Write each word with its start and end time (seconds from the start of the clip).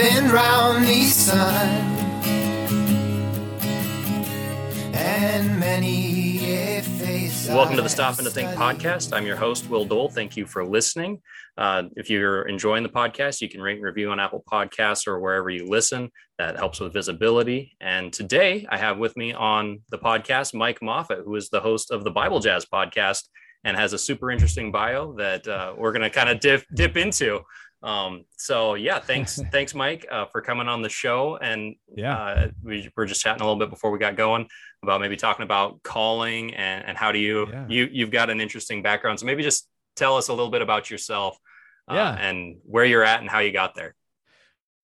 22 0.00 0.12
times 0.12 0.22
I've 0.22 0.22
been 0.22 0.30
round 0.32 0.86
the 0.86 1.04
sun. 1.04 1.68
And 4.94 5.60
many 5.60 6.54
a 6.54 6.82
face. 6.82 7.48
Welcome 7.48 7.76
to 7.76 7.82
the 7.82 7.88
Stopping 7.88 8.24
to 8.24 8.30
Think 8.30 8.48
podcast. 8.50 9.14
I'm 9.14 9.26
your 9.26 9.36
host, 9.36 9.68
Will 9.68 9.84
Dole. 9.84 10.08
Thank 10.08 10.36
you 10.36 10.46
for 10.46 10.64
listening. 10.64 11.20
Uh, 11.58 11.84
if 11.96 12.08
you're 12.08 12.48
enjoying 12.48 12.82
the 12.82 12.88
podcast, 12.88 13.40
you 13.42 13.48
can 13.48 13.60
rate 13.60 13.76
and 13.76 13.84
review 13.84 14.10
on 14.10 14.18
Apple 14.20 14.42
Podcasts 14.50 15.06
or 15.06 15.20
wherever 15.20 15.50
you 15.50 15.68
listen. 15.68 16.10
That 16.38 16.56
helps 16.56 16.80
with 16.80 16.94
visibility. 16.94 17.76
And 17.80 18.12
today 18.12 18.66
I 18.70 18.78
have 18.78 18.98
with 18.98 19.16
me 19.16 19.34
on 19.34 19.80
the 19.90 19.98
podcast 19.98 20.54
Mike 20.54 20.80
Moffitt, 20.80 21.20
who 21.24 21.34
is 21.36 21.50
the 21.50 21.60
host 21.60 21.90
of 21.90 22.04
the 22.04 22.10
Bible 22.10 22.40
Jazz 22.40 22.64
podcast 22.64 23.24
and 23.64 23.76
has 23.76 23.92
a 23.92 23.98
super 23.98 24.30
interesting 24.30 24.72
bio 24.72 25.12
that 25.18 25.46
uh, 25.46 25.74
we're 25.76 25.92
going 25.92 26.02
to 26.02 26.10
kind 26.10 26.30
of 26.30 26.40
dip, 26.40 26.64
dip 26.74 26.96
into. 26.96 27.40
Um, 27.82 28.24
so 28.36 28.74
yeah, 28.74 28.98
thanks, 28.98 29.40
thanks, 29.52 29.74
Mike, 29.74 30.06
uh, 30.10 30.26
for 30.26 30.40
coming 30.42 30.68
on 30.68 30.82
the 30.82 30.88
show. 30.88 31.36
And 31.38 31.76
Yeah. 31.94 32.16
uh, 32.18 32.48
we 32.62 32.90
were 32.96 33.06
just 33.06 33.20
chatting 33.22 33.40
a 33.42 33.44
little 33.44 33.58
bit 33.58 33.70
before 33.70 33.90
we 33.90 33.98
got 33.98 34.16
going 34.16 34.48
about 34.82 35.00
maybe 35.00 35.16
talking 35.16 35.42
about 35.44 35.82
calling 35.82 36.54
and, 36.54 36.84
and 36.86 36.96
how 36.96 37.12
do 37.12 37.18
you 37.18 37.46
Yeah. 37.48 37.66
you 37.68 37.88
you've 37.90 38.10
got 38.10 38.30
an 38.30 38.40
interesting 38.40 38.82
background. 38.82 39.20
So 39.20 39.26
maybe 39.26 39.42
just 39.42 39.68
tell 39.96 40.16
us 40.16 40.28
a 40.28 40.32
little 40.32 40.50
bit 40.50 40.62
about 40.62 40.90
yourself, 40.90 41.38
uh, 41.90 41.94
Yeah. 41.94 42.12
and 42.14 42.58
where 42.64 42.84
you're 42.84 43.04
at 43.04 43.20
and 43.20 43.28
how 43.30 43.38
you 43.40 43.52
got 43.52 43.74
there. 43.74 43.94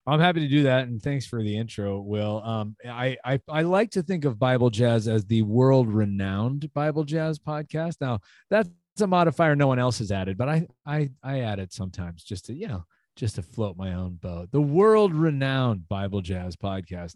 I'm 0.08 0.20
happy 0.20 0.38
to 0.40 0.48
do 0.48 0.62
that, 0.62 0.86
and 0.86 1.02
thanks 1.02 1.26
for 1.26 1.42
the 1.42 1.56
intro, 1.56 1.98
Will. 2.00 2.40
Um, 2.44 2.76
I, 2.88 3.16
I 3.24 3.40
I 3.48 3.62
like 3.62 3.90
to 3.92 4.02
think 4.04 4.24
of 4.24 4.38
Bible 4.38 4.70
Jazz 4.70 5.08
as 5.08 5.24
the 5.24 5.42
world-renowned 5.42 6.72
Bible 6.72 7.02
Jazz 7.02 7.40
podcast. 7.40 7.96
Now, 8.00 8.20
that's 8.48 8.68
a 9.00 9.06
modifier 9.06 9.56
no 9.56 9.66
one 9.66 9.78
else 9.78 9.98
has 9.98 10.12
added, 10.12 10.38
but 10.38 10.48
I 10.48 10.66
I 10.84 11.10
I 11.22 11.40
add 11.40 11.58
it 11.58 11.72
sometimes 11.72 12.24
just 12.24 12.46
to 12.46 12.54
you 12.54 12.68
know 12.68 12.84
just 13.16 13.36
to 13.36 13.42
float 13.42 13.76
my 13.76 13.94
own 13.94 14.18
boat. 14.20 14.50
The 14.52 14.60
world-renowned 14.60 15.88
Bible 15.88 16.20
Jazz 16.20 16.54
podcast. 16.54 17.14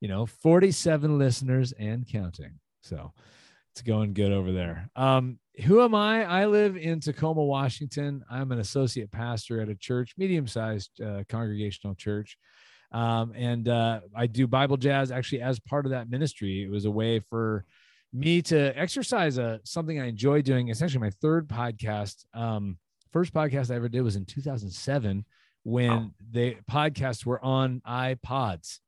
You 0.00 0.08
know, 0.08 0.24
47 0.24 1.18
listeners 1.18 1.72
and 1.72 2.08
counting. 2.08 2.58
So 2.80 3.12
it's 3.72 3.82
going 3.82 4.14
good 4.14 4.32
over 4.32 4.50
there. 4.50 4.88
Um, 4.96 5.38
who 5.64 5.82
am 5.82 5.94
I? 5.94 6.24
I 6.24 6.46
live 6.46 6.76
in 6.76 7.00
Tacoma, 7.00 7.44
Washington. 7.44 8.24
I'm 8.30 8.50
an 8.52 8.60
associate 8.60 9.10
pastor 9.10 9.60
at 9.60 9.68
a 9.68 9.74
church, 9.74 10.14
medium-sized 10.16 11.00
uh, 11.02 11.24
congregational 11.28 11.94
church, 11.94 12.38
um, 12.92 13.32
and 13.36 13.68
uh, 13.68 14.00
I 14.14 14.26
do 14.26 14.46
Bible 14.46 14.76
jazz. 14.76 15.10
Actually, 15.10 15.42
as 15.42 15.60
part 15.60 15.86
of 15.86 15.92
that 15.92 16.10
ministry, 16.10 16.62
it 16.62 16.70
was 16.70 16.84
a 16.86 16.90
way 16.90 17.20
for 17.20 17.64
me 18.12 18.42
to 18.42 18.78
exercise 18.78 19.38
a 19.38 19.60
something 19.64 20.00
I 20.00 20.06
enjoy 20.08 20.42
doing. 20.42 20.68
It's 20.68 20.82
actually 20.82 21.00
my 21.00 21.10
third 21.22 21.48
podcast. 21.48 22.24
Um, 22.34 22.78
first 23.12 23.32
podcast 23.32 23.70
I 23.70 23.76
ever 23.76 23.88
did 23.88 24.02
was 24.02 24.16
in 24.16 24.24
2007 24.24 25.24
when 25.62 25.90
Wow. 25.90 26.10
the 26.32 26.56
podcasts 26.70 27.26
were 27.26 27.44
on 27.44 27.82
iPods 27.86 28.78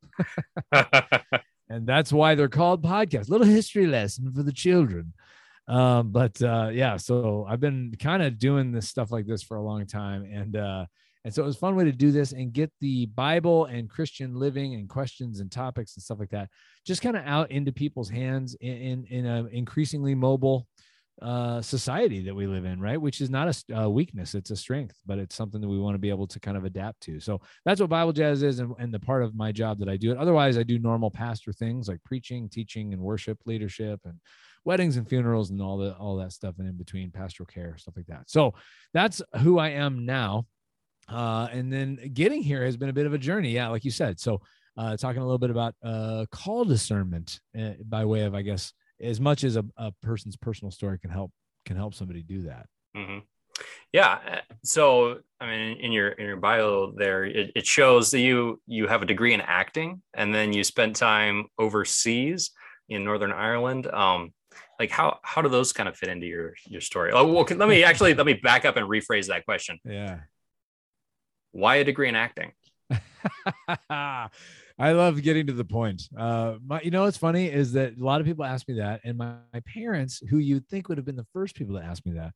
and 0.72 1.86
that's 1.86 2.12
why 2.12 2.34
they're 2.34 2.48
called 2.48 2.82
podcasts. 2.82 3.28
Little 3.28 3.46
history 3.46 3.86
lesson 3.86 4.32
for 4.32 4.42
the 4.42 4.52
children. 4.52 5.12
Um, 5.68 6.10
but 6.10 6.40
uh, 6.42 6.70
yeah, 6.72 6.96
so 6.96 7.46
I've 7.48 7.60
been 7.60 7.94
kind 7.98 8.22
of 8.22 8.38
doing 8.38 8.72
this 8.72 8.88
stuff 8.88 9.10
like 9.10 9.26
this 9.26 9.42
for 9.42 9.56
a 9.56 9.62
long 9.62 9.86
time, 9.86 10.24
and 10.24 10.56
uh, 10.56 10.86
and 11.24 11.32
so 11.32 11.42
it 11.42 11.46
was 11.46 11.56
a 11.56 11.60
fun 11.60 11.76
way 11.76 11.84
to 11.84 11.92
do 11.92 12.10
this 12.10 12.32
and 12.32 12.52
get 12.52 12.72
the 12.80 13.06
Bible 13.06 13.66
and 13.66 13.88
Christian 13.88 14.34
living 14.34 14.74
and 14.74 14.88
questions 14.88 15.40
and 15.40 15.50
topics 15.50 15.94
and 15.96 16.02
stuff 16.02 16.18
like 16.18 16.30
that, 16.30 16.48
just 16.84 17.02
kind 17.02 17.16
of 17.16 17.24
out 17.24 17.50
into 17.50 17.72
people's 17.72 18.10
hands 18.10 18.56
in 18.60 18.76
in, 18.76 19.04
in 19.06 19.26
an 19.26 19.48
increasingly 19.52 20.14
mobile 20.14 20.66
uh, 21.20 21.60
society 21.62 22.22
that 22.24 22.34
we 22.34 22.46
live 22.46 22.64
in, 22.64 22.80
right? 22.80 23.00
Which 23.00 23.20
is 23.20 23.30
not 23.30 23.54
a 23.72 23.88
weakness; 23.88 24.34
it's 24.34 24.50
a 24.50 24.56
strength, 24.56 24.96
but 25.06 25.18
it's 25.18 25.36
something 25.36 25.60
that 25.60 25.68
we 25.68 25.78
want 25.78 25.94
to 25.94 25.98
be 25.98 26.08
able 26.08 26.26
to 26.26 26.40
kind 26.40 26.56
of 26.56 26.64
adapt 26.64 27.00
to. 27.02 27.20
So 27.20 27.40
that's 27.64 27.80
what 27.80 27.90
Bible 27.90 28.12
jazz 28.12 28.42
is, 28.42 28.58
and, 28.58 28.74
and 28.78 28.92
the 28.92 28.98
part 28.98 29.22
of 29.22 29.34
my 29.34 29.52
job 29.52 29.78
that 29.78 29.88
I 29.88 29.96
do 29.96 30.10
it. 30.10 30.18
Otherwise, 30.18 30.58
I 30.58 30.64
do 30.64 30.78
normal 30.78 31.10
pastor 31.10 31.52
things 31.52 31.86
like 31.86 32.02
preaching, 32.04 32.48
teaching, 32.48 32.92
and 32.92 33.00
worship 33.00 33.38
leadership, 33.46 34.00
and 34.04 34.14
weddings 34.64 34.96
and 34.96 35.08
funerals, 35.08 35.50
and 35.50 35.62
all 35.62 35.78
the 35.78 35.94
all 35.94 36.16
that 36.16 36.32
stuff, 36.32 36.56
and 36.58 36.66
in 36.66 36.76
between 36.76 37.10
pastoral 37.12 37.46
care, 37.46 37.76
stuff 37.78 37.94
like 37.96 38.06
that. 38.06 38.28
So 38.28 38.54
that's 38.92 39.22
who 39.40 39.58
I 39.58 39.68
am 39.70 40.04
now. 40.04 40.46
Uh, 41.08 41.48
and 41.52 41.72
then 41.72 41.98
getting 42.14 42.42
here 42.42 42.64
has 42.64 42.76
been 42.76 42.88
a 42.88 42.92
bit 42.92 43.06
of 43.06 43.14
a 43.14 43.18
journey, 43.18 43.50
yeah, 43.50 43.68
like 43.68 43.84
you 43.84 43.90
said. 43.90 44.18
So 44.20 44.40
uh, 44.76 44.96
talking 44.96 45.20
a 45.20 45.24
little 45.24 45.38
bit 45.38 45.50
about 45.50 45.74
uh, 45.82 46.26
call 46.30 46.64
discernment 46.64 47.40
uh, 47.58 47.72
by 47.84 48.04
way 48.04 48.22
of, 48.22 48.34
I 48.34 48.42
guess, 48.42 48.72
as 49.00 49.20
much 49.20 49.44
as 49.44 49.56
a, 49.56 49.64
a 49.76 49.92
person's 50.02 50.36
personal 50.36 50.70
story 50.70 50.98
can 50.98 51.10
help 51.10 51.32
can 51.64 51.76
help 51.76 51.94
somebody 51.94 52.22
do 52.22 52.42
that. 52.42 52.66
hmm 52.94 53.18
Yeah. 53.92 54.18
uh, 54.26 54.54
So, 54.64 55.18
I 55.40 55.46
mean, 55.46 55.78
in 55.78 55.92
your 55.92 56.08
in 56.10 56.26
your 56.26 56.36
bio 56.36 56.92
there, 56.96 57.24
it, 57.24 57.52
it 57.54 57.66
shows 57.66 58.10
that 58.12 58.20
you 58.20 58.60
you 58.66 58.86
have 58.86 59.02
a 59.02 59.06
degree 59.06 59.34
in 59.34 59.40
acting, 59.40 60.02
and 60.14 60.34
then 60.34 60.52
you 60.52 60.64
spent 60.64 60.96
time 60.96 61.46
overseas 61.58 62.52
in 62.88 63.04
Northern 63.04 63.32
Ireland. 63.32 63.86
Um, 63.88 64.32
like 64.78 64.90
how 64.90 65.18
how 65.22 65.42
do 65.42 65.48
those 65.48 65.72
kind 65.72 65.88
of 65.88 65.96
fit 65.96 66.08
into 66.08 66.26
your 66.26 66.54
your 66.66 66.80
story? 66.80 67.10
Oh, 67.12 67.24
well, 67.30 67.44
let 67.56 67.68
me 67.68 67.84
actually 67.84 68.14
let 68.14 68.26
me 68.26 68.34
back 68.34 68.64
up 68.64 68.76
and 68.76 68.88
rephrase 68.88 69.26
that 69.28 69.44
question. 69.44 69.78
Yeah. 69.84 70.20
Why 71.52 71.76
a 71.76 71.84
degree 71.84 72.08
in 72.08 72.16
acting? 72.16 72.52
I 73.90 74.28
love 74.78 75.22
getting 75.22 75.46
to 75.46 75.52
the 75.52 75.64
point. 75.64 76.02
Uh, 76.16 76.54
my, 76.64 76.80
you 76.80 76.90
know, 76.90 77.02
what's 77.02 77.16
funny 77.16 77.46
is 77.46 77.72
that 77.72 77.96
a 77.98 78.04
lot 78.04 78.20
of 78.20 78.26
people 78.26 78.44
ask 78.44 78.66
me 78.68 78.74
that, 78.74 79.00
and 79.04 79.16
my, 79.16 79.34
my 79.52 79.60
parents, 79.60 80.22
who 80.28 80.38
you'd 80.38 80.66
think 80.68 80.88
would 80.88 80.98
have 80.98 81.04
been 81.04 81.16
the 81.16 81.26
first 81.32 81.54
people 81.54 81.76
to 81.76 81.84
ask 81.84 82.04
me 82.04 82.12
that, 82.12 82.32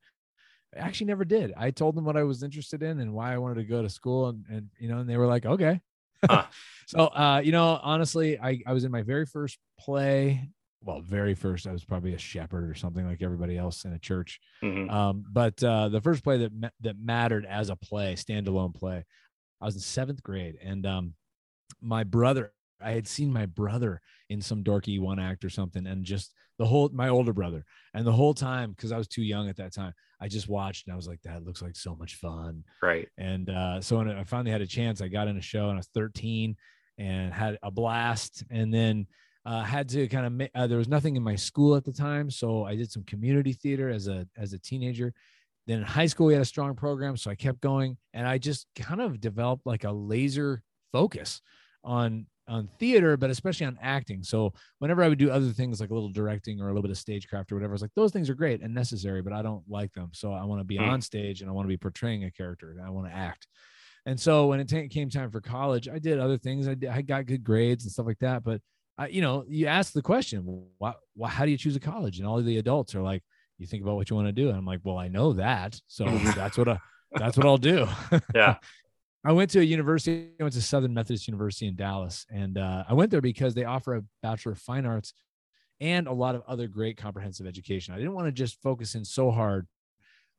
actually 0.76 1.06
never 1.06 1.24
did. 1.24 1.52
I 1.56 1.70
told 1.70 1.96
them 1.96 2.04
what 2.04 2.16
I 2.16 2.22
was 2.22 2.42
interested 2.42 2.82
in 2.82 3.00
and 3.00 3.12
why 3.12 3.32
I 3.32 3.38
wanted 3.38 3.56
to 3.56 3.64
go 3.64 3.82
to 3.82 3.88
school, 3.88 4.28
and, 4.28 4.44
and 4.50 4.68
you 4.78 4.88
know, 4.88 4.98
and 4.98 5.08
they 5.08 5.16
were 5.16 5.26
like, 5.26 5.46
okay. 5.46 5.80
Huh. 6.28 6.44
so, 6.86 7.06
uh, 7.06 7.40
you 7.42 7.52
know, 7.52 7.80
honestly, 7.82 8.38
I, 8.38 8.60
I 8.66 8.72
was 8.72 8.84
in 8.84 8.92
my 8.92 9.02
very 9.02 9.26
first 9.26 9.58
play. 9.78 10.50
Well, 10.82 11.00
very 11.00 11.34
first, 11.34 11.66
I 11.66 11.72
was 11.72 11.84
probably 11.84 12.14
a 12.14 12.18
shepherd 12.18 12.68
or 12.70 12.74
something 12.74 13.06
like 13.06 13.22
everybody 13.22 13.56
else 13.56 13.84
in 13.84 13.92
a 13.92 13.98
church. 13.98 14.40
Mhm. 14.62 14.90
Um, 14.90 15.24
but 15.30 15.62
uh, 15.62 15.88
the 15.88 16.00
first 16.00 16.22
play 16.22 16.38
that 16.38 16.52
ma- 16.52 16.68
that 16.80 16.96
mattered 16.98 17.44
as 17.46 17.70
a 17.70 17.76
play, 17.76 18.14
standalone 18.14 18.74
play, 18.74 19.04
I 19.60 19.64
was 19.64 19.74
in 19.74 19.80
seventh 19.80 20.22
grade, 20.22 20.56
and 20.62 20.86
um, 20.86 21.14
my 21.80 22.04
brother, 22.04 22.52
I 22.80 22.92
had 22.92 23.08
seen 23.08 23.32
my 23.32 23.46
brother 23.46 24.00
in 24.28 24.40
some 24.40 24.62
dorky 24.62 25.00
one 25.00 25.18
act 25.18 25.44
or 25.44 25.50
something, 25.50 25.86
and 25.86 26.04
just 26.04 26.34
the 26.58 26.66
whole 26.66 26.88
my 26.90 27.08
older 27.08 27.32
brother, 27.32 27.64
and 27.94 28.06
the 28.06 28.12
whole 28.12 28.34
time 28.34 28.70
because 28.70 28.92
I 28.92 28.98
was 28.98 29.08
too 29.08 29.22
young 29.22 29.48
at 29.48 29.56
that 29.56 29.74
time, 29.74 29.92
I 30.20 30.28
just 30.28 30.48
watched 30.48 30.86
and 30.86 30.92
I 30.92 30.96
was 30.96 31.08
like, 31.08 31.20
that 31.22 31.44
looks 31.44 31.62
like 31.62 31.76
so 31.76 31.94
much 31.96 32.14
fun. 32.16 32.64
Right. 32.82 33.08
And 33.18 33.50
uh, 33.50 33.80
so 33.80 33.98
when 33.98 34.08
I 34.10 34.24
finally 34.24 34.50
had 34.50 34.62
a 34.62 34.66
chance, 34.66 35.00
I 35.00 35.08
got 35.08 35.28
in 35.28 35.36
a 35.36 35.42
show 35.42 35.68
and 35.68 35.74
I 35.74 35.76
was 35.78 35.90
13 35.94 36.56
and 36.98 37.32
had 37.32 37.58
a 37.62 37.70
blast. 37.70 38.44
And 38.50 38.72
then 38.72 39.06
uh, 39.46 39.62
had 39.62 39.88
to 39.90 40.08
kind 40.08 40.42
of 40.42 40.48
uh, 40.54 40.66
there 40.66 40.76
was 40.78 40.88
nothing 40.88 41.16
in 41.16 41.22
my 41.22 41.36
school 41.36 41.76
at 41.76 41.84
the 41.84 41.92
time, 41.92 42.30
so 42.30 42.64
I 42.64 42.74
did 42.76 42.90
some 42.90 43.04
community 43.04 43.52
theater 43.52 43.88
as 43.88 44.08
a 44.08 44.26
as 44.36 44.52
a 44.52 44.58
teenager. 44.58 45.14
Then 45.66 45.78
in 45.78 45.84
high 45.84 46.06
school 46.06 46.26
we 46.26 46.32
had 46.34 46.42
a 46.42 46.46
strong 46.46 46.74
program, 46.74 47.16
so 47.16 47.30
I 47.30 47.34
kept 47.36 47.60
going, 47.60 47.96
and 48.12 48.26
I 48.26 48.38
just 48.38 48.66
kind 48.76 49.00
of 49.00 49.20
developed 49.20 49.64
like 49.64 49.84
a 49.84 49.92
laser 49.92 50.62
focus 50.92 51.40
on 51.84 52.26
on 52.48 52.68
theater, 52.78 53.16
but 53.16 53.30
especially 53.30 53.66
on 53.66 53.78
acting. 53.82 54.22
So 54.22 54.52
whenever 54.78 55.02
I 55.02 55.08
would 55.08 55.18
do 55.18 55.30
other 55.30 55.50
things 55.50 55.80
like 55.80 55.90
a 55.90 55.94
little 55.94 56.10
directing 56.10 56.60
or 56.60 56.66
a 56.66 56.68
little 56.68 56.82
bit 56.82 56.92
of 56.92 56.98
stagecraft 56.98 57.50
or 57.50 57.56
whatever, 57.56 57.72
I 57.72 57.74
was 57.74 57.82
like, 57.82 57.94
those 57.96 58.12
things 58.12 58.30
are 58.30 58.34
great 58.36 58.62
and 58.62 58.72
necessary, 58.72 59.20
but 59.20 59.32
I 59.32 59.42
don't 59.42 59.64
like 59.68 59.92
them. 59.94 60.10
So 60.12 60.32
I 60.32 60.44
want 60.44 60.60
to 60.60 60.64
be 60.64 60.76
Hmm. 60.76 60.84
on 60.84 61.00
stage 61.00 61.40
and 61.40 61.50
I 61.50 61.52
want 61.52 61.66
to 61.66 61.68
be 61.68 61.76
portraying 61.76 62.22
a 62.24 62.30
character 62.30 62.70
and 62.70 62.80
I 62.80 62.90
want 62.90 63.08
to 63.08 63.16
act. 63.16 63.48
And 64.06 64.18
so 64.18 64.46
when 64.46 64.60
it 64.60 64.68
ta- 64.68 64.86
came 64.88 65.10
time 65.10 65.32
for 65.32 65.40
college, 65.40 65.88
I 65.88 65.98
did 65.98 66.20
other 66.20 66.38
things. 66.38 66.68
I, 66.68 66.74
did, 66.74 66.88
I 66.88 67.02
got 67.02 67.26
good 67.26 67.42
grades 67.42 67.82
and 67.84 67.90
stuff 67.92 68.06
like 68.06 68.20
that. 68.20 68.44
But 68.44 68.60
I, 68.98 69.08
you 69.08 69.20
know, 69.20 69.44
you 69.46 69.66
ask 69.66 69.92
the 69.92 70.02
question, 70.02 70.66
why, 70.78 70.94
why, 71.14 71.28
how 71.28 71.44
do 71.44 71.50
you 71.50 71.58
choose 71.58 71.76
a 71.76 71.80
college? 71.80 72.18
And 72.18 72.26
all 72.26 72.38
of 72.38 72.46
the 72.46 72.58
adults 72.58 72.94
are 72.94 73.02
like, 73.02 73.22
you 73.58 73.66
think 73.66 73.82
about 73.82 73.96
what 73.96 74.10
you 74.10 74.16
want 74.16 74.28
to 74.28 74.32
do. 74.32 74.48
And 74.48 74.56
I'm 74.56 74.66
like, 74.66 74.80
well, 74.84 74.98
I 74.98 75.08
know 75.08 75.34
that. 75.34 75.80
So 75.86 76.04
that's 76.36 76.58
what 76.58 76.68
I, 76.68 76.78
that's 77.12 77.36
what 77.36 77.46
I'll 77.46 77.58
do. 77.58 77.86
Yeah. 78.34 78.56
I 79.24 79.32
went 79.32 79.50
to 79.50 79.58
a 79.58 79.64
university. 79.64 80.28
I 80.38 80.44
went 80.44 80.54
to 80.54 80.62
Southern 80.62 80.94
Methodist 80.94 81.26
University 81.26 81.66
in 81.66 81.74
Dallas, 81.74 82.26
and 82.30 82.56
uh, 82.56 82.84
I 82.88 82.94
went 82.94 83.10
there 83.10 83.20
because 83.20 83.54
they 83.54 83.64
offer 83.64 83.96
a 83.96 84.04
Bachelor 84.22 84.52
of 84.52 84.60
Fine 84.60 84.86
Arts 84.86 85.14
and 85.80 86.06
a 86.06 86.12
lot 86.12 86.36
of 86.36 86.42
other 86.46 86.68
great 86.68 86.96
comprehensive 86.96 87.44
education. 87.44 87.92
I 87.92 87.96
didn't 87.96 88.12
want 88.12 88.28
to 88.28 88.32
just 88.32 88.62
focus 88.62 88.94
in 88.94 89.04
so 89.04 89.32
hard 89.32 89.66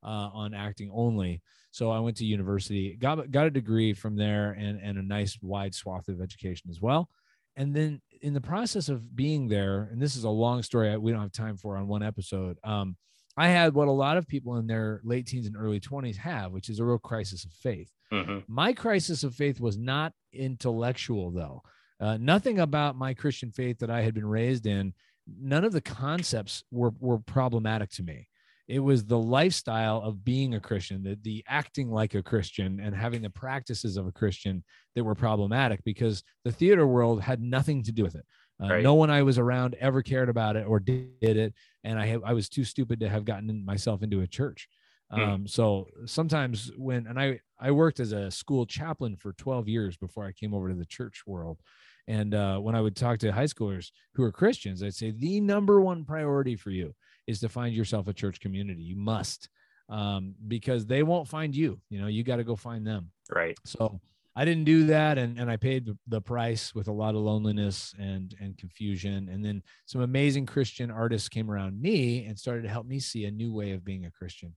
uh, 0.03 0.29
on 0.31 0.53
acting 0.53 0.89
only, 0.93 1.41
so 1.71 1.91
I 1.91 1.99
went 1.99 2.15
to 2.17 2.25
university, 2.25 2.95
got 2.95 3.29
got 3.29 3.45
a 3.45 3.51
degree 3.51 3.93
from 3.93 4.15
there, 4.15 4.51
and 4.53 4.79
and 4.81 4.97
a 4.97 5.03
nice 5.03 5.37
wide 5.41 5.75
swath 5.75 6.07
of 6.07 6.21
education 6.21 6.69
as 6.69 6.79
well. 6.79 7.09
And 7.57 7.75
then 7.75 8.01
in 8.21 8.33
the 8.33 8.41
process 8.41 8.87
of 8.87 9.15
being 9.15 9.47
there, 9.49 9.89
and 9.91 10.01
this 10.01 10.15
is 10.15 10.23
a 10.23 10.29
long 10.29 10.63
story 10.63 10.95
we 10.97 11.11
don't 11.11 11.21
have 11.21 11.31
time 11.33 11.57
for 11.57 11.75
on 11.75 11.87
one 11.87 12.03
episode. 12.03 12.57
Um, 12.63 12.95
I 13.35 13.49
had 13.49 13.73
what 13.73 13.87
a 13.87 13.91
lot 13.91 14.17
of 14.17 14.27
people 14.27 14.57
in 14.57 14.67
their 14.67 15.01
late 15.03 15.27
teens 15.27 15.45
and 15.47 15.57
early 15.57 15.79
20s 15.79 16.15
have, 16.17 16.51
which 16.51 16.69
is 16.69 16.79
a 16.79 16.85
real 16.85 16.97
crisis 16.97 17.43
of 17.43 17.51
faith. 17.51 17.91
Mhm. 18.11 18.43
My 18.47 18.73
crisis 18.73 19.23
of 19.23 19.35
faith 19.35 19.59
was 19.59 19.77
not 19.77 20.13
intellectual, 20.33 21.31
though. 21.31 21.61
Uh, 21.99 22.17
nothing 22.17 22.59
about 22.59 22.95
my 22.95 23.13
Christian 23.13 23.51
faith 23.51 23.79
that 23.79 23.89
I 23.89 24.01
had 24.01 24.13
been 24.13 24.25
raised 24.25 24.65
in, 24.65 24.93
none 25.27 25.65
of 25.65 25.73
the 25.73 25.81
concepts 25.81 26.63
were, 26.71 26.93
were 26.99 27.19
problematic 27.19 27.89
to 27.91 28.03
me. 28.03 28.27
It 28.67 28.79
was 28.79 29.05
the 29.05 29.17
lifestyle 29.17 30.01
of 30.01 30.23
being 30.23 30.53
a 30.55 30.59
christian 30.59 31.03
the, 31.03 31.17
the 31.21 31.43
acting 31.47 31.89
like 31.89 32.15
a 32.15 32.23
christian 32.23 32.79
and 32.79 32.95
having 32.95 33.21
the 33.21 33.29
practices 33.29 33.97
of 33.97 34.07
a 34.07 34.11
christian 34.11 34.63
that 34.95 35.03
were 35.03 35.15
problematic 35.15 35.83
because 35.83 36.23
the 36.43 36.51
theater 36.51 36.85
world 36.87 37.21
had 37.21 37.41
nothing 37.41 37.83
to 37.83 37.91
do 37.91 38.03
with 38.03 38.15
it 38.15 38.25
uh, 38.61 38.67
Right. 38.69 38.83
no 38.83 38.93
one 38.95 39.09
i 39.09 39.21
was 39.23 39.37
around 39.37 39.75
ever 39.79 40.01
cared 40.01 40.29
about 40.29 40.55
it 40.55 40.65
or 40.67 40.79
did 40.79 41.07
it 41.21 41.53
and 41.83 41.99
i 41.99 42.05
have, 42.05 42.23
i 42.23 42.33
was 42.33 42.49
too 42.49 42.63
stupid 42.63 42.99
to 42.99 43.09
have 43.09 43.25
gotten 43.25 43.63
myself 43.65 44.03
into 44.03 44.21
a 44.21 44.27
church 44.27 44.67
Hmm. 45.15 45.33
um, 45.35 45.47
so 45.47 45.87
sometimes 46.05 46.71
when 46.77 47.07
and 47.07 47.19
i 47.19 47.39
i 47.59 47.71
worked 47.71 47.99
as 47.99 48.11
a 48.11 48.29
school 48.31 48.65
chaplain 48.65 49.15
for 49.15 49.33
12 49.33 49.67
years 49.67 49.95
before 49.97 50.25
i 50.25 50.31
came 50.31 50.53
over 50.53 50.69
to 50.69 50.75
the 50.75 50.85
church 50.85 51.23
world 51.25 51.59
and 52.07 52.33
uh, 52.33 52.57
when 52.59 52.75
i 52.75 52.81
would 52.81 52.95
talk 52.95 53.19
to 53.19 53.31
high 53.31 53.45
schoolers 53.45 53.91
who 54.15 54.23
are 54.23 54.31
christians 54.31 54.83
i'd 54.83 54.93
say 54.93 55.11
the 55.11 55.39
number 55.39 55.79
one 55.79 56.03
priority 56.03 56.55
for 56.55 56.71
you 56.71 56.93
is 57.27 57.39
to 57.41 57.49
find 57.49 57.75
yourself 57.75 58.07
a 58.07 58.13
church 58.13 58.39
community 58.39 58.81
you 58.81 58.95
must 58.95 59.49
um, 59.89 60.33
because 60.47 60.85
they 60.85 61.03
won't 61.03 61.27
find 61.27 61.55
you 61.55 61.79
you 61.89 61.99
know 61.99 62.07
you 62.07 62.23
got 62.23 62.37
to 62.37 62.43
go 62.43 62.55
find 62.55 62.85
them 62.85 63.11
Right. 63.29 63.57
so 63.65 63.99
I 64.39 64.45
didn't 64.45 64.65
do 64.65 64.85
that, 64.85 65.17
and 65.17 65.39
and 65.39 65.49
I 65.49 65.57
paid 65.57 65.89
the, 66.07 66.21
price 66.21 66.75
with 66.75 66.87
a 66.87 66.91
lot 66.91 67.15
of 67.15 67.21
loneliness 67.21 67.95
and 67.97 68.35
and 68.39 68.55
confusion. 68.55 69.29
And 69.29 69.43
then 69.43 69.63
some 69.87 70.01
amazing 70.01 70.45
Christian 70.45 70.91
artists 70.91 71.27
came 71.27 71.49
around 71.49 71.81
me 71.81 72.23
and 72.27 72.37
started 72.37 72.61
to 72.61 72.69
help 72.69 72.85
me 72.85 72.99
see 72.99 73.25
a 73.25 73.31
new 73.31 73.51
way 73.51 73.71
of 73.71 73.83
being 73.83 74.05
a 74.05 74.11
Christian. 74.11 74.55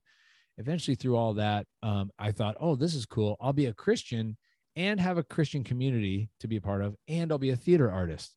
Eventually, 0.59 0.93
through 0.93 1.15
all 1.15 1.33
that, 1.33 1.65
um, 1.81 2.11
I 2.19 2.31
thought, 2.31 2.57
oh, 2.59 2.75
this 2.75 2.93
is 2.93 3.07
cool. 3.07 3.37
I'll 3.41 3.53
be 3.53 3.65
a 3.65 3.73
Christian 3.73 4.37
and 4.75 4.99
have 4.99 5.17
a 5.17 5.23
Christian 5.23 5.63
community 5.63 6.29
to 6.41 6.47
be 6.47 6.57
a 6.57 6.61
part 6.61 6.83
of, 6.83 6.95
and 7.07 7.31
I'll 7.31 7.39
be 7.39 7.49
a 7.49 7.55
theater 7.55 7.91
artist. 7.91 8.35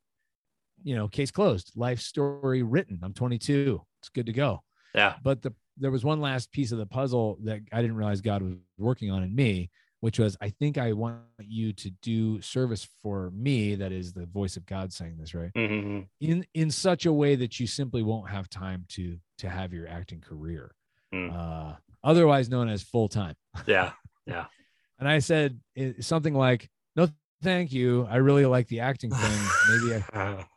You 0.85 0.95
know, 0.95 1.09
case 1.09 1.31
closed. 1.33 1.73
Life 1.77 1.99
story 2.01 2.63
written. 2.63 3.01
I'm 3.03 3.13
22. 3.15 3.81
It's 4.01 4.09
good 4.11 4.27
to 4.27 4.33
go 4.33 4.63
Yeah. 4.95 5.15
but 5.23 5.43
the 5.43 5.53
there 5.77 5.91
was 5.91 6.05
one 6.05 6.21
last 6.21 6.53
piece 6.53 6.71
of 6.71 6.79
the 6.79 6.87
puzzle 6.87 7.37
that 7.43 7.61
I 7.73 7.81
didn't 7.83 7.97
realize 7.97 8.21
God 8.21 8.43
was 8.43 8.53
working 8.79 9.11
on 9.11 9.25
in 9.25 9.35
me, 9.35 9.71
which 10.01 10.21
was 10.21 10.37
I 10.41 10.51
think 10.51 10.79
I 10.79 10.93
want 10.93 11.19
you 11.41 11.73
to 11.73 11.91
do 12.01 12.41
service 12.43 12.87
for 13.03 13.31
me. 13.33 13.75
That 13.75 13.91
is 13.91 14.13
the 14.13 14.27
voice 14.27 14.57
of 14.57 14.67
God 14.67 14.93
saying 14.93 15.17
this, 15.19 15.35
right? 15.35 15.51
hmm 15.57 16.03
In 16.21 16.47
in 16.55 16.71
such 16.71 17.07
a 17.07 17.13
way 17.13 17.35
that 17.37 17.59
you 17.59 17.67
simply 17.67 18.03
won't 18.05 18.31
have 18.31 18.49
time 18.49 18.85
to 18.91 19.19
to 19.39 19.49
have 19.49 19.73
your 19.73 19.89
acting 19.89 20.21
career, 20.21 20.75
Mm. 21.13 21.33
uh, 21.35 21.77
otherwise 22.05 22.49
known 22.49 22.69
as 22.69 22.83
full 22.83 23.09
time. 23.09 23.35
Yeah. 23.67 23.93
Yeah. 24.27 24.47
and 24.99 25.09
I 25.09 25.19
said 25.19 25.61
something 26.01 26.33
like, 26.35 26.71
"No, 26.97 27.09
thank 27.43 27.73
you. 27.73 28.07
I 28.09 28.17
really 28.17 28.47
like 28.47 28.69
the 28.69 28.81
acting 28.81 29.11
thing. 29.11 29.49
Maybe 29.71 30.03
I." 30.15 30.47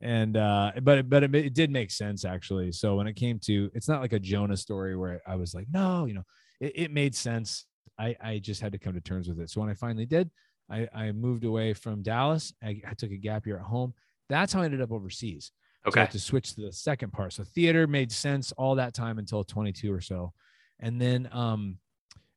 and 0.00 0.36
uh 0.36 0.72
but 0.82 1.08
but 1.08 1.22
it, 1.24 1.34
it 1.34 1.54
did 1.54 1.70
make 1.70 1.90
sense 1.90 2.24
actually. 2.24 2.72
So 2.72 2.96
when 2.96 3.06
it 3.06 3.14
came 3.14 3.38
to 3.40 3.70
it's 3.74 3.88
not 3.88 4.00
like 4.00 4.12
a 4.12 4.18
jonah 4.18 4.56
story 4.56 4.96
where 4.96 5.20
i 5.26 5.36
was 5.36 5.54
like 5.54 5.66
no 5.72 6.06
you 6.06 6.14
know 6.14 6.24
it, 6.60 6.72
it 6.76 6.90
made 6.90 7.14
sense. 7.14 7.66
I 7.98 8.16
i 8.20 8.38
just 8.38 8.60
had 8.60 8.72
to 8.72 8.78
come 8.78 8.94
to 8.94 9.00
terms 9.00 9.28
with 9.28 9.40
it. 9.40 9.50
So 9.50 9.60
when 9.60 9.70
i 9.70 9.74
finally 9.74 10.06
did 10.06 10.30
i 10.70 10.88
i 10.94 11.12
moved 11.12 11.44
away 11.44 11.74
from 11.74 12.02
dallas. 12.02 12.52
I, 12.62 12.80
I 12.88 12.94
took 12.94 13.12
a 13.12 13.16
gap 13.16 13.46
year 13.46 13.58
at 13.58 13.64
home. 13.64 13.94
That's 14.28 14.52
how 14.52 14.62
i 14.62 14.64
ended 14.64 14.82
up 14.82 14.92
overseas. 14.92 15.52
So 15.84 15.88
I 15.88 15.88
okay. 15.90 16.00
had 16.00 16.10
to 16.12 16.20
switch 16.20 16.54
to 16.54 16.62
the 16.62 16.72
second 16.72 17.12
part. 17.12 17.34
So 17.34 17.44
theater 17.44 17.86
made 17.86 18.10
sense 18.10 18.52
all 18.52 18.74
that 18.76 18.94
time 18.94 19.18
until 19.18 19.44
22 19.44 19.92
or 19.92 20.00
so. 20.00 20.32
And 20.80 21.00
then 21.00 21.28
um 21.32 21.78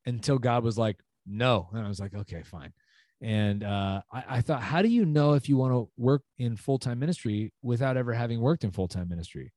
until 0.05 0.37
god 0.37 0.63
was 0.63 0.77
like 0.77 0.97
no. 1.25 1.69
And 1.73 1.83
i 1.83 1.87
was 1.87 1.99
like 1.99 2.13
okay 2.13 2.43
fine 2.43 2.71
and 3.21 3.63
uh, 3.63 4.01
I, 4.11 4.23
I 4.29 4.41
thought, 4.41 4.61
how 4.61 4.81
do 4.81 4.89
you 4.89 5.05
know 5.05 5.33
if 5.33 5.49
you 5.49 5.57
want 5.57 5.73
to 5.73 5.89
work 5.97 6.23
in 6.37 6.55
full 6.55 6.77
time 6.79 6.99
ministry 6.99 7.51
without 7.61 7.97
ever 7.97 8.13
having 8.13 8.39
worked 8.41 8.63
in 8.63 8.71
full 8.71 8.87
time 8.87 9.09
ministry? 9.09 9.51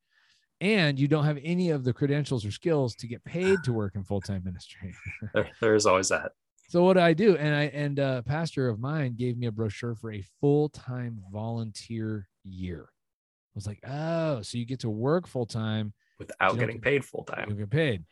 And 0.63 0.99
you 0.99 1.09
don't 1.09 1.25
have 1.25 1.39
any 1.43 1.71
of 1.71 1.85
the 1.85 1.93
credentials 1.93 2.45
or 2.45 2.51
skills 2.51 2.95
to 2.97 3.07
get 3.07 3.25
paid 3.25 3.63
to 3.65 3.73
work 3.73 3.95
in 3.95 4.05
full 4.05 4.21
time 4.21 4.43
ministry. 4.45 4.95
There, 5.35 5.49
there's 5.61 5.87
always 5.87 6.09
that. 6.09 6.33
so 6.69 6.83
what 6.85 6.95
do 6.95 7.01
I 7.01 7.13
do? 7.15 7.37
And 7.37 7.55
I 7.55 7.63
and 7.65 7.99
a 7.99 8.23
pastor 8.27 8.69
of 8.69 8.79
mine 8.81 9.15
gave 9.17 9.39
me 9.39 9.47
a 9.47 9.53
brochure 9.53 9.95
for 9.95 10.13
a 10.13 10.23
full 10.41 10.69
time 10.71 11.23
volunteer 11.33 12.29
year. 12.45 12.89
I 12.91 13.53
was 13.55 13.67
like, 13.67 13.81
oh, 13.87 14.43
so 14.43 14.59
you 14.59 14.65
get 14.65 14.81
to 14.81 14.91
work 14.91 15.27
full 15.27 15.47
time 15.47 15.93
Without 16.19 16.59
getting 16.59 16.77
get- 16.77 16.83
paid 16.83 17.05
full 17.05 17.27
you 17.49 17.55
get 17.55 17.71
paid. 17.71 18.05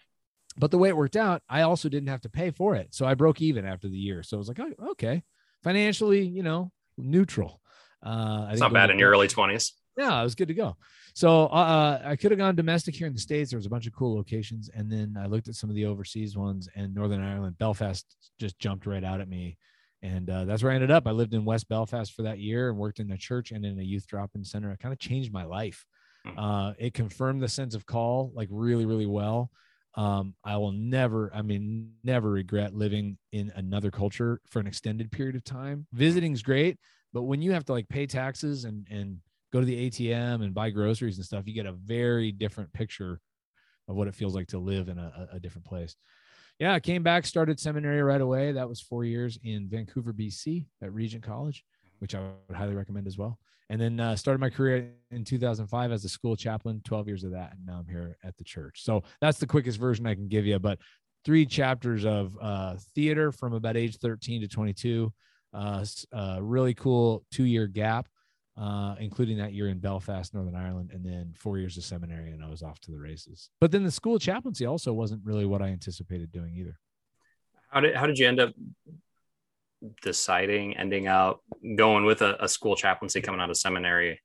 But 0.56 0.70
the 0.72 0.78
way 0.78 0.88
it 0.88 0.96
worked 0.96 1.16
out, 1.16 1.42
I 1.48 1.62
also 1.62 1.88
didn't 1.88 2.08
have 2.08 2.22
to 2.22 2.28
pay 2.28 2.50
for 2.50 2.74
it. 2.74 2.92
So 2.92 3.06
I 3.06 3.14
broke 3.14 3.40
even 3.40 3.64
after 3.64 3.88
the 3.88 3.96
year. 3.96 4.22
So 4.24 4.36
I 4.36 4.38
was 4.38 4.48
like, 4.48 4.58
oh, 4.58 4.72
okay, 4.90 5.22
financially, 5.62 6.26
you 6.26 6.43
know, 6.43 6.70
neutral. 6.96 7.60
Uh, 8.02 8.49
It's 8.50 8.60
didn't 8.60 8.72
bad 8.75 8.90
in 8.90 8.99
your 8.99 9.10
early 9.10 9.28
20s. 9.28 9.72
Yeah, 9.96 10.14
I 10.14 10.22
was 10.22 10.34
good 10.34 10.49
to 10.49 10.55
go. 10.55 10.76
So 11.14 11.46
uh, 11.46 12.00
I 12.05 12.14
could 12.14 12.31
have 12.31 12.38
gone 12.38 12.55
domestic 12.55 12.94
here 12.94 13.08
in 13.08 13.12
the 13.12 13.19
States. 13.19 13.50
There 13.50 13.58
was 13.58 13.66
a 13.66 13.70
bunch 13.70 13.88
of 13.88 13.93
cool 13.93 14.14
locations. 14.14 14.70
And 14.72 14.90
then 14.90 15.16
I 15.20 15.26
looked 15.26 15.49
at 15.49 15.56
some 15.56 15.69
of 15.69 15.75
the 15.75 15.87
overseas 15.87 16.37
ones 16.37 16.69
and 16.76 16.94
Northern 16.94 17.20
Ireland, 17.20 17.58
Belfast 17.58 18.06
just 18.38 18.58
jumped 18.60 18.87
right 18.87 19.02
out 19.02 19.20
at 19.20 19.28
me. 19.28 19.58
And 20.00 20.31
uh, 20.31 20.44
that's 20.44 20.62
where 20.62 20.70
I 20.70 20.76
ended 20.76 20.93
up. 20.93 21.08
I 21.08 21.10
lived 21.10 21.34
in 21.34 21.44
West 21.44 21.69
Belfast 21.69 22.12
for 22.12 22.22
that 22.22 22.38
year 22.38 22.69
and 22.69 22.78
worked 22.78 23.00
in 23.00 23.11
a 23.11 23.16
church 23.16 23.50
and 23.50 23.64
in 23.64 23.81
a 23.81 23.82
youth 23.82 24.06
drop-in 24.06 24.44
center. 24.44 24.70
It 24.70 24.78
kind 24.78 24.93
of 24.93 25.00
changed 25.00 25.32
my 25.32 25.44
life. 25.44 25.84
Hmm. 26.25 26.38
Uh, 26.38 26.72
it 26.78 26.94
confirmed 26.94 27.43
the 27.43 27.49
sense 27.49 27.75
of 27.75 27.84
call 27.84 28.31
like 28.32 28.49
really, 28.52 28.87
really 28.87 29.06
well. 29.06 29.50
Um, 29.94 30.35
I 30.44 30.56
will 30.56 30.73
never, 30.73 31.31
I 31.35 31.43
mean, 31.43 31.94
never 32.05 32.31
regret 32.31 32.75
living 32.75 33.19
in 33.32 33.52
another 33.56 33.90
culture 33.90 34.40
for 34.46 34.61
an 34.61 34.67
extended 34.67 35.11
period 35.11 35.35
of 35.35 35.44
time. 35.44 35.87
Visiting's 35.93 36.43
great, 36.43 36.79
but 37.12 37.23
when 37.23 37.43
you 37.43 37.52
have 37.52 37.64
to 37.67 37.73
like 37.73 37.88
pay 37.88 38.06
taxes 38.06 38.64
and 38.64 38.87
and 38.90 39.19
go 39.52 39.61
to 39.61 39.67
the 39.67 39.76
ATM 39.76 40.43
and 40.43 40.55
buy 40.55 40.70
groceries 40.70 41.17
and 41.17 41.25
stuff, 41.25 41.46
you 41.46 41.55
get 41.55 41.67
a 41.67 41.73
very 41.73 42.31
different 42.32 42.73
picture 42.73 43.20
of 43.88 43.96
what 43.96 44.08
it 44.08 44.14
feels 44.14 44.35
like 44.35 44.49
to 44.49 44.58
live 44.58 44.88
in 44.88 44.99
a, 44.99 45.29
a- 45.32 45.40
different 45.40 45.67
place. 45.67 45.96
Yeah, 46.58 46.75
I 46.75 46.81
came 46.81 47.02
back, 47.02 47.25
started 47.25 47.58
seminary 47.58 48.02
right 48.02 48.20
away. 48.20 48.52
That 48.52 48.69
was 48.69 48.81
four 48.81 49.05
years 49.05 49.38
in 49.43 49.69
Vancouver, 49.69 50.12
BC 50.12 50.67
at 50.82 50.93
Regent 50.93 51.23
College, 51.23 51.64
which 51.98 52.14
I 52.14 52.20
would 52.48 52.56
highly 52.56 52.74
recommend 52.74 53.06
as 53.06 53.18
well. 53.18 53.38
And 53.70 53.80
then 53.80 54.00
uh, 54.00 54.16
started 54.16 54.40
my 54.40 54.48
career 54.50 54.92
in 55.10 55.24
2005 55.24 55.92
as 55.92 56.04
a 56.04 56.08
school 56.08 56.36
chaplain, 56.36 56.80
12 56.84 57.06
years 57.06 57.24
of 57.24 57.32
that. 57.32 57.52
And 57.52 57.66
now 57.66 57.78
I'm 57.78 57.86
here 57.86 58.16
at 58.24 58.36
the 58.38 58.44
church. 58.44 58.82
So 58.82 59.02
that's 59.20 59.38
the 59.38 59.46
quickest 59.46 59.78
version 59.78 60.06
I 60.06 60.14
can 60.14 60.26
give 60.28 60.46
you. 60.46 60.58
But 60.58 60.78
three 61.25 61.44
chapters 61.44 62.06
of 62.06 62.37
uh, 62.40 62.76
theater 62.94 63.30
from 63.30 63.52
about 63.52 63.76
age 63.76 63.99
13 63.99 64.40
to 64.40 64.49
22, 64.49 65.12
uh, 65.52 65.78
s- 65.82 66.06
uh, 66.14 66.38
really 66.40 66.73
cool 66.73 67.25
two 67.30 67.44
year 67.44 67.66
gap, 67.66 68.08
uh, 68.56 68.94
including 68.99 69.37
that 69.38 69.52
year 69.52 69.68
in 69.68 69.78
Belfast, 69.80 70.32
Northern 70.32 70.56
Ireland, 70.56 70.90
and 70.94 71.04
then 71.04 71.34
four 71.37 71.58
years 71.58 71.76
of 71.76 71.84
seminary, 71.84 72.30
and 72.32 72.42
I 72.42 72.49
was 72.49 72.62
off 72.62 72.80
to 72.80 72.90
the 72.90 72.99
races. 72.99 73.50
But 73.61 73.70
then 73.70 73.84
the 73.84 73.90
school 73.90 74.18
chaplaincy 74.18 74.64
also 74.64 74.94
wasn't 74.94 75.20
really 75.25 75.44
what 75.44 75.61
I 75.61 75.66
anticipated 75.66 76.32
doing 76.32 76.54
either. 76.56 76.78
How 77.70 77.80
did 77.80 77.94
how 77.94 78.06
did 78.06 78.18
you 78.18 78.26
end 78.26 78.40
up 78.40 78.54
deciding, 80.02 80.76
ending 80.76 81.06
up 81.08 81.40
going 81.76 82.04
with 82.04 82.23
a, 82.23 82.42
a 82.42 82.49
school 82.49 82.76
chaplaincy 82.76 83.20
coming 83.20 83.40
out 83.40 83.50
of 83.50 83.56
seminary? 83.56 84.20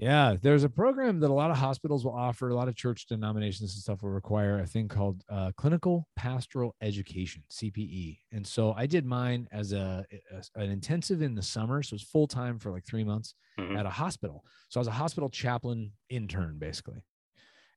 Yeah, 0.00 0.36
there's 0.40 0.62
a 0.62 0.68
program 0.68 1.18
that 1.20 1.30
a 1.30 1.32
lot 1.32 1.50
of 1.50 1.56
hospitals 1.56 2.04
will 2.04 2.14
offer, 2.14 2.48
a 2.50 2.54
lot 2.54 2.68
of 2.68 2.76
church 2.76 3.06
denominations 3.08 3.72
and 3.74 3.82
stuff 3.82 4.02
will 4.04 4.10
require 4.10 4.60
a 4.60 4.66
thing 4.66 4.86
called 4.86 5.24
uh, 5.28 5.50
clinical 5.56 6.06
pastoral 6.14 6.76
education 6.80 7.42
(CPE). 7.50 8.18
And 8.30 8.46
so 8.46 8.74
I 8.74 8.86
did 8.86 9.04
mine 9.04 9.48
as 9.50 9.72
a, 9.72 10.06
a- 10.30 10.60
an 10.60 10.70
intensive 10.70 11.20
in 11.20 11.34
the 11.34 11.42
summer, 11.42 11.82
so 11.82 11.94
it's 11.94 12.04
full 12.04 12.28
time 12.28 12.60
for 12.60 12.70
like 12.70 12.86
three 12.86 13.02
months 13.02 13.34
Mhm. 13.58 13.76
at 13.76 13.86
a 13.86 13.90
hospital. 13.90 14.44
So 14.68 14.78
I 14.78 14.82
was 14.82 14.88
a 14.88 14.92
hospital 14.92 15.28
chaplain 15.28 15.90
intern, 16.08 16.58
basically. 16.60 17.02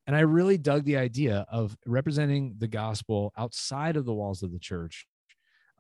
And 0.06 0.16
I 0.16 0.20
really 0.20 0.60
dug 0.60 0.84
the 0.84 0.98
idea 0.98 1.48
of 1.52 1.76
representing 1.88 2.54
the 2.60 2.68
gospel 2.68 3.34
outside 3.36 3.96
of 3.98 4.06
the 4.06 4.14
walls 4.14 4.44
of 4.44 4.52
the 4.52 4.60
church 4.60 5.08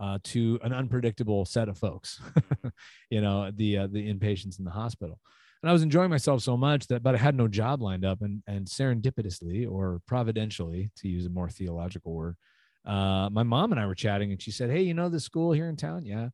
uh, 0.01 0.17
to 0.23 0.59
an 0.63 0.73
unpredictable 0.73 1.45
set 1.45 1.69
of 1.69 1.77
folks, 1.77 2.19
you 3.11 3.21
know, 3.21 3.51
the 3.55 3.77
uh, 3.77 3.87
the 3.87 4.11
inpatients 4.11 4.57
in 4.57 4.65
the 4.65 4.71
hospital. 4.71 5.19
And 5.61 5.69
I 5.69 5.73
was 5.73 5.83
enjoying 5.83 6.09
myself 6.09 6.41
so 6.41 6.57
much 6.57 6.87
that, 6.87 7.03
but 7.03 7.13
I 7.13 7.19
had 7.19 7.35
no 7.35 7.47
job 7.47 7.83
lined 7.83 8.03
up. 8.03 8.21
And 8.21 8.41
and 8.47 8.65
serendipitously 8.65 9.69
or 9.69 10.01
providentially, 10.07 10.89
to 10.97 11.07
use 11.07 11.27
a 11.27 11.29
more 11.29 11.49
theological 11.49 12.13
word, 12.13 12.35
uh, 12.83 13.29
my 13.31 13.43
mom 13.43 13.71
and 13.71 13.79
I 13.79 13.85
were 13.85 13.95
chatting, 13.95 14.31
and 14.31 14.41
she 14.41 14.49
said, 14.49 14.71
"Hey, 14.71 14.81
you 14.81 14.95
know 14.95 15.07
the 15.07 15.19
school 15.19 15.51
here 15.51 15.69
in 15.69 15.77
town? 15.77 16.03
Yeah. 16.03 16.29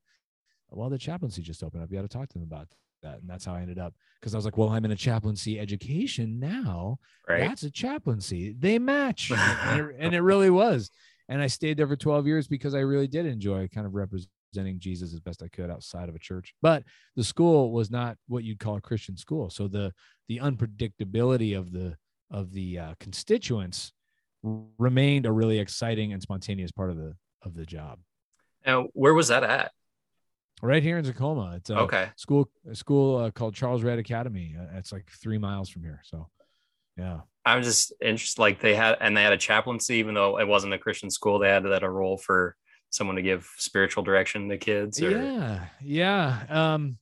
Well, 0.69 0.89
the 0.89 0.97
chaplaincy 0.97 1.41
just 1.41 1.61
opened 1.61 1.83
up. 1.83 1.91
You 1.91 1.97
got 1.97 2.03
to 2.03 2.17
talk 2.17 2.29
to 2.29 2.33
them 2.39 2.43
about 2.43 2.69
that." 3.03 3.19
And 3.19 3.29
that's 3.29 3.43
how 3.43 3.53
I 3.53 3.61
ended 3.61 3.79
up 3.79 3.93
because 4.21 4.33
I 4.33 4.37
was 4.37 4.45
like, 4.45 4.57
"Well, 4.57 4.69
I'm 4.69 4.85
in 4.85 4.91
a 4.91 4.95
chaplaincy 4.95 5.59
education 5.59 6.39
now. 6.39 6.99
Right. 7.27 7.41
That's 7.41 7.63
a 7.63 7.71
chaplaincy. 7.71 8.55
They 8.57 8.79
match. 8.79 9.29
and, 9.35 9.81
it, 9.81 9.95
and 9.99 10.15
it 10.15 10.21
really 10.21 10.49
was. 10.49 10.89
And 11.29 11.41
I 11.41 11.47
stayed 11.47 11.77
there 11.77 11.87
for 11.87 11.95
12 11.95 12.25
years 12.27 12.47
because 12.47 12.73
I 12.73 12.79
really 12.79 13.07
did 13.07 13.25
enjoy 13.25 13.67
kind 13.67 13.85
of 13.85 13.93
representing 13.93 14.79
Jesus 14.79 15.13
as 15.13 15.19
best 15.19 15.43
I 15.43 15.49
could 15.49 15.69
outside 15.69 16.07
of 16.09 16.15
a 16.15 16.19
church. 16.19 16.53
But 16.61 16.83
the 17.15 17.23
school 17.23 17.71
was 17.71 17.91
not 17.91 18.17
what 18.27 18.43
you'd 18.43 18.59
call 18.59 18.77
a 18.77 18.81
Christian 18.81 19.17
school. 19.17 19.49
So 19.49 19.67
the 19.67 19.93
the 20.27 20.37
unpredictability 20.39 21.57
of 21.57 21.71
the 21.71 21.95
of 22.31 22.51
the 22.51 22.79
uh, 22.79 22.93
constituents 22.99 23.91
remained 24.43 25.25
a 25.25 25.31
really 25.31 25.59
exciting 25.59 26.13
and 26.13 26.21
spontaneous 26.21 26.71
part 26.71 26.89
of 26.91 26.97
the 26.97 27.15
of 27.43 27.53
the 27.55 27.65
job. 27.65 27.99
Now, 28.65 28.87
where 28.93 29.13
was 29.13 29.27
that 29.29 29.43
at? 29.43 29.71
Right 30.61 30.81
here 30.81 30.97
in 30.97 31.03
Tacoma, 31.05 31.53
it's 31.57 31.69
a 31.69 31.79
Okay. 31.79 32.09
school 32.15 32.49
a 32.69 32.73
school 32.75 33.17
uh, 33.17 33.31
called 33.31 33.53
Charles 33.53 33.83
Wright 33.83 33.99
Academy. 33.99 34.55
Uh, 34.59 34.77
it's 34.77 34.91
like 34.91 35.07
three 35.21 35.37
miles 35.37 35.69
from 35.69 35.83
here. 35.83 36.01
So 36.03 36.29
Yeah. 36.97 37.21
I'm 37.45 37.63
just 37.63 37.93
interested. 38.01 38.41
Like 38.41 38.59
they 38.59 38.75
had, 38.75 38.97
and 38.99 39.15
they 39.15 39.23
had 39.23 39.33
a 39.33 39.37
chaplaincy, 39.37 39.95
even 39.95 40.13
though 40.13 40.39
it 40.39 40.47
wasn't 40.47 40.73
a 40.73 40.77
Christian 40.77 41.09
school. 41.09 41.39
They 41.39 41.49
had 41.49 41.63
that 41.63 41.83
a 41.83 41.89
role 41.89 42.17
for 42.17 42.55
someone 42.89 43.15
to 43.15 43.21
give 43.21 43.49
spiritual 43.57 44.03
direction 44.03 44.49
to 44.49 44.57
kids. 44.57 45.01
Or... 45.01 45.11
Yeah, 45.11 45.65
yeah. 45.81 46.43
Um, 46.49 46.97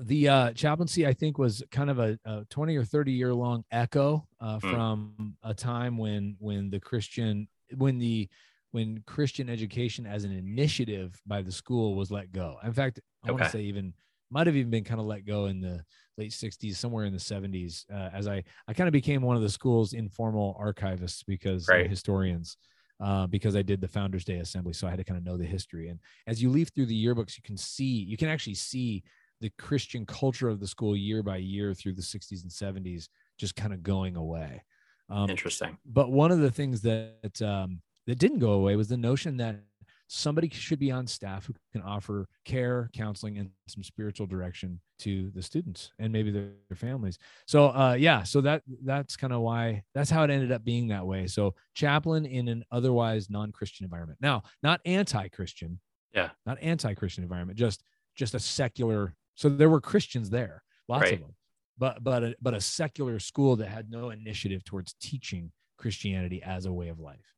the 0.00 0.28
uh, 0.28 0.52
chaplaincy, 0.52 1.06
I 1.06 1.12
think, 1.12 1.38
was 1.38 1.62
kind 1.70 1.90
of 1.90 1.98
a, 1.98 2.18
a 2.24 2.44
20 2.50 2.76
or 2.76 2.84
30 2.84 3.12
year 3.12 3.34
long 3.34 3.64
echo 3.70 4.26
uh, 4.40 4.58
Hmm. 4.58 4.70
from 4.70 5.36
a 5.42 5.54
time 5.54 5.96
when 5.96 6.36
when 6.38 6.70
the 6.70 6.80
Christian 6.80 7.48
when 7.76 7.98
the 7.98 8.28
when 8.70 9.02
Christian 9.06 9.48
education 9.48 10.06
as 10.06 10.24
an 10.24 10.32
initiative 10.32 11.20
by 11.26 11.42
the 11.42 11.52
school 11.52 11.94
was 11.94 12.10
let 12.10 12.32
go. 12.32 12.58
In 12.64 12.72
fact, 12.72 13.00
I 13.24 13.30
want 13.32 13.44
to 13.44 13.50
say 13.50 13.62
even 13.62 13.94
might 14.30 14.46
have 14.46 14.56
even 14.56 14.70
been 14.70 14.84
kind 14.84 15.00
of 15.00 15.06
let 15.06 15.24
go 15.24 15.46
in 15.46 15.60
the 15.60 15.84
late 16.16 16.32
60s, 16.32 16.78
somewhere 16.78 17.04
in 17.04 17.12
the 17.12 17.20
70s, 17.20 17.86
uh, 17.92 18.10
as 18.12 18.26
I 18.28 18.44
I 18.66 18.74
kind 18.74 18.88
of 18.88 18.92
became 18.92 19.22
one 19.22 19.36
of 19.36 19.42
the 19.42 19.48
school's 19.50 19.92
informal 19.92 20.58
archivists 20.60 21.24
because 21.26 21.68
Right. 21.68 21.90
historians. 21.90 22.56
Uh, 23.00 23.28
because 23.28 23.54
I 23.54 23.62
did 23.62 23.80
the 23.80 23.86
Founders 23.86 24.24
Day 24.24 24.38
assembly, 24.38 24.72
so 24.72 24.84
I 24.88 24.90
had 24.90 24.96
to 24.96 25.04
kind 25.04 25.16
of 25.18 25.22
know 25.24 25.36
the 25.36 25.44
history. 25.44 25.88
And 25.88 26.00
as 26.26 26.42
you 26.42 26.50
leaf 26.50 26.70
through 26.74 26.86
the 26.86 27.04
yearbooks, 27.06 27.36
you 27.36 27.42
can 27.44 27.56
see, 27.56 27.84
you 28.02 28.16
can 28.16 28.26
actually 28.28 28.54
see 28.56 29.04
the 29.40 29.50
Christian 29.50 30.04
culture 30.04 30.48
of 30.48 30.58
the 30.58 30.66
school 30.66 30.96
year 30.96 31.22
by 31.22 31.36
year 31.36 31.74
through 31.74 31.92
the 31.92 32.02
60s 32.02 32.42
and 32.42 32.50
70s 32.50 33.08
just 33.38 33.54
kind 33.54 33.72
of 33.72 33.84
going 33.84 34.16
away. 34.16 34.64
Um, 35.08 35.28
Interesting. 35.30 35.78
but 35.84 36.10
one 36.10 36.32
of 36.32 36.40
the 36.40 36.50
things 36.50 36.82
that 36.82 37.40
um, 37.40 37.82
that 38.06 38.18
didn't 38.18 38.40
go 38.40 38.52
away 38.52 38.74
was 38.74 38.88
the 38.88 38.96
notion 38.96 39.36
that 39.36 39.60
somebody 40.08 40.48
should 40.50 40.78
be 40.78 40.90
on 40.90 41.06
staff 41.06 41.46
who 41.46 41.54
can 41.72 41.82
offer 41.82 42.26
care, 42.44 42.90
counseling, 42.94 43.38
and 43.38 43.50
some 43.68 43.82
spiritual 43.82 44.26
direction 44.26 44.80
to 44.98 45.30
the 45.34 45.42
students 45.42 45.92
and 45.98 46.12
maybe 46.12 46.30
their, 46.30 46.48
their 46.68 46.76
families. 46.76 47.18
So 47.46 47.68
uh, 47.68 47.92
yeah, 47.98 48.22
so 48.24 48.40
that 48.40 48.62
that's 48.84 49.16
kind 49.16 49.32
of 49.32 49.42
why 49.42 49.84
that's 49.94 50.10
how 50.10 50.24
it 50.24 50.30
ended 50.30 50.50
up 50.50 50.64
being 50.64 50.88
that 50.88 51.06
way. 51.06 51.26
So 51.26 51.54
chaplain 51.74 52.26
in 52.26 52.48
an 52.48 52.64
otherwise 52.72 53.30
non-Christian 53.30 53.84
environment. 53.84 54.18
Now, 54.20 54.42
not 54.62 54.80
anti-Christian. 54.84 55.78
Yeah. 56.14 56.30
Not 56.46 56.58
anti-Christian 56.62 57.22
environment. 57.22 57.58
Just 57.58 57.84
just 58.16 58.34
a 58.34 58.40
secular. 58.40 59.14
So 59.34 59.48
there 59.48 59.68
were 59.68 59.80
Christians 59.80 60.30
there, 60.30 60.64
lots 60.88 61.02
Right. 61.02 61.12
of 61.14 61.20
them, 61.20 61.34
but 61.76 62.02
but 62.02 62.24
a, 62.24 62.34
but 62.40 62.54
a 62.54 62.60
secular 62.60 63.20
school 63.20 63.56
that 63.56 63.68
had 63.68 63.90
no 63.90 64.10
initiative 64.10 64.64
towards 64.64 64.94
teaching 64.94 65.52
Christianity 65.76 66.42
as 66.42 66.66
a 66.66 66.72
way 66.72 66.88
of 66.88 66.98
life. 66.98 67.34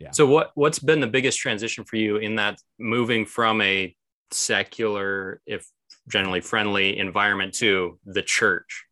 Yeah. 0.00 0.10
So 0.12 0.26
what 0.26 0.52
what's 0.54 0.78
been 0.78 1.00
the 1.00 1.06
biggest 1.06 1.38
transition 1.38 1.84
for 1.84 1.96
you 1.96 2.16
in 2.16 2.36
that 2.36 2.58
moving 2.78 3.26
from 3.26 3.60
a 3.60 3.94
secular, 4.30 5.42
if 5.46 5.66
generally 6.08 6.40
friendly 6.40 6.98
environment 6.98 7.54
to 7.54 7.98
the 8.06 8.22
church? 8.22 8.86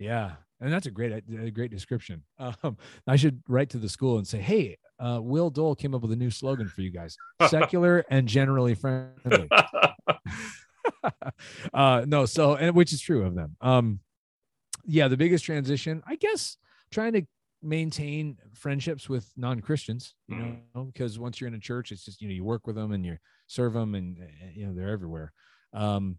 Yeah, 0.00 0.32
and 0.60 0.72
that's 0.72 0.86
a 0.86 0.90
great 0.90 1.12
a 1.12 1.50
great 1.50 1.70
description. 1.70 2.24
Um, 2.62 2.76
I 3.06 3.16
should 3.16 3.42
write 3.48 3.70
to 3.70 3.78
the 3.78 3.88
school 3.88 4.18
and 4.18 4.26
say, 4.26 4.38
"Hey, 4.38 4.78
uh, 4.98 5.20
Will 5.22 5.50
Dole 5.50 5.76
came 5.76 5.94
up 5.94 6.02
with 6.02 6.12
a 6.12 6.16
new 6.16 6.30
slogan 6.30 6.68
for 6.68 6.82
you 6.82 6.90
guys: 6.90 7.16
secular 7.48 8.04
and 8.10 8.26
generally 8.26 8.74
friendly." 8.74 9.48
uh, 11.74 12.04
no, 12.06 12.26
so 12.26 12.56
and 12.56 12.74
which 12.74 12.92
is 12.92 13.00
true 13.00 13.24
of 13.24 13.34
them. 13.34 13.56
Um, 13.60 14.00
yeah, 14.84 15.08
the 15.08 15.16
biggest 15.16 15.44
transition, 15.44 16.02
I 16.06 16.16
guess, 16.16 16.56
trying 16.90 17.12
to 17.12 17.26
maintain 17.62 18.38
friendships 18.54 19.08
with 19.08 19.32
non-Christians. 19.36 20.14
You 20.26 20.36
Mhm. 20.36 20.58
know, 20.74 20.84
because 20.86 21.18
once 21.18 21.40
you're 21.40 21.48
in 21.48 21.54
a 21.54 21.60
church, 21.60 21.92
it's 21.92 22.04
just 22.04 22.20
you 22.20 22.28
know 22.28 22.34
you 22.34 22.44
work 22.44 22.66
with 22.66 22.76
them 22.76 22.92
and 22.92 23.04
you 23.04 23.18
serve 23.46 23.72
them, 23.74 23.94
and 23.94 24.18
uh, 24.20 24.26
you 24.54 24.66
know 24.66 24.74
they're 24.74 24.90
everywhere. 24.90 25.32
Um, 25.72 26.18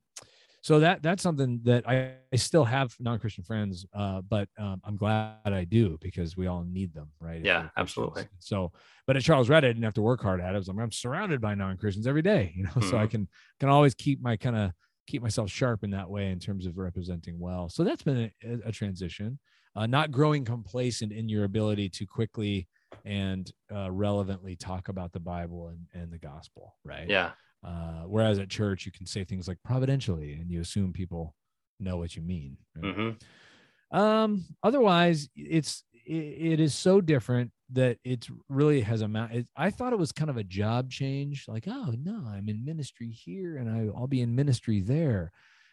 so 0.62 0.80
that 0.80 1.04
that's 1.04 1.24
something 1.24 1.62
that 1.64 1.88
I, 1.88 2.18
I 2.34 2.38
still 2.38 2.66
have 2.66 2.96
non-christian 3.00 3.44
friends 3.44 3.86
uh, 3.94 4.22
but 4.22 4.50
um, 4.58 4.82
i'm 4.84 4.98
glad 4.98 5.42
i 5.46 5.64
do 5.64 5.98
because 6.02 6.38
we 6.38 6.48
all 6.48 6.64
need 6.64 6.94
them 6.94 7.12
right 7.20 7.42
Yeah, 7.44 7.70
absolutely. 7.78 8.30
so 8.40 8.72
but 9.06 9.18
at 9.18 9.24
charles 9.24 9.50
wright 9.50 9.64
i 9.64 9.68
didn't 9.68 9.84
have 9.84 9.94
to 9.96 10.02
work 10.02 10.22
hard 10.22 10.40
at 10.42 10.52
it 10.52 10.56
I 10.56 10.58
was 10.58 10.68
like, 10.68 10.78
i'm 10.80 10.92
surrounded 10.92 11.42
by 11.42 11.56
non-christians 11.56 12.08
every 12.08 12.22
day 12.22 12.54
you 12.58 12.64
know 12.64 12.82
so 12.82 12.98
i 12.98 13.08
Mhm. 13.08 13.10
can 13.10 13.28
can 13.60 13.70
always 13.70 13.94
keep 13.96 14.22
my 14.22 14.38
kind 14.38 14.56
of 14.56 14.72
keep 15.10 15.22
myself 15.22 15.50
sharp 15.50 15.84
in 15.84 15.92
that 15.92 16.10
way 16.10 16.32
in 16.32 16.40
terms 16.40 16.66
of 16.66 16.78
representing 16.78 17.40
well 17.40 17.70
so 17.70 17.84
that's 17.84 18.04
been 18.04 18.32
a, 18.44 18.70
a 18.70 18.72
transition 18.72 19.40
uh, 19.76 19.86
not 19.86 20.12
growing 20.12 20.44
complacent 20.46 21.12
in 21.12 21.30
your 21.30 21.44
ability 21.44 21.90
to 21.90 22.06
quickly 22.06 22.68
and 23.06 23.52
uh, 23.74 23.90
relevantly 23.92 24.56
talk 24.56 24.88
about 24.88 25.12
the 25.12 25.20
bible 25.20 25.70
and, 25.70 26.02
and 26.02 26.12
the 26.12 26.18
gospel 26.18 26.76
right 26.84 27.10
yeah. 27.10 27.32
uh, 27.64 28.04
whereas 28.08 28.40
at 28.40 28.50
church, 28.50 28.86
you 28.86 28.92
can 28.92 29.06
say 29.06 29.24
things 29.24 29.48
like 29.48 29.58
providentially, 29.64 30.34
and 30.34 30.50
you 30.50 30.62
assume 30.62 30.94
people 30.94 31.36
know 31.80 31.98
what 31.98 32.16
you 32.16 32.22
mean. 32.22 32.58
right? 32.76 32.96
hmm 32.96 33.98
Um, 33.98 34.46
otherwise, 34.64 35.30
it's 35.36 35.84
it, 36.10 36.60
is 36.60 36.74
so 36.74 37.02
different 37.02 37.52
that 37.72 37.98
it's 38.04 38.30
really 38.48 38.82
has 38.82 39.02
a. 39.02 39.46
I 39.56 39.70
thought 39.70 39.94
it 39.94 40.00
was 40.00 40.12
kind 40.12 40.30
of 40.30 40.38
a 40.38 40.44
job 40.44 40.90
change. 40.90 41.46
Like, 41.48 41.66
oh 41.68 41.94
no, 41.98 42.24
I'm 42.28 42.50
in 42.50 42.66
ministry 42.66 43.10
here, 43.10 43.58
and 43.58 43.70
I, 43.70 43.96
I'll 43.96 44.08
be 44.08 44.22
in 44.22 44.36
ministry 44.36 44.82
there. 44.82 45.32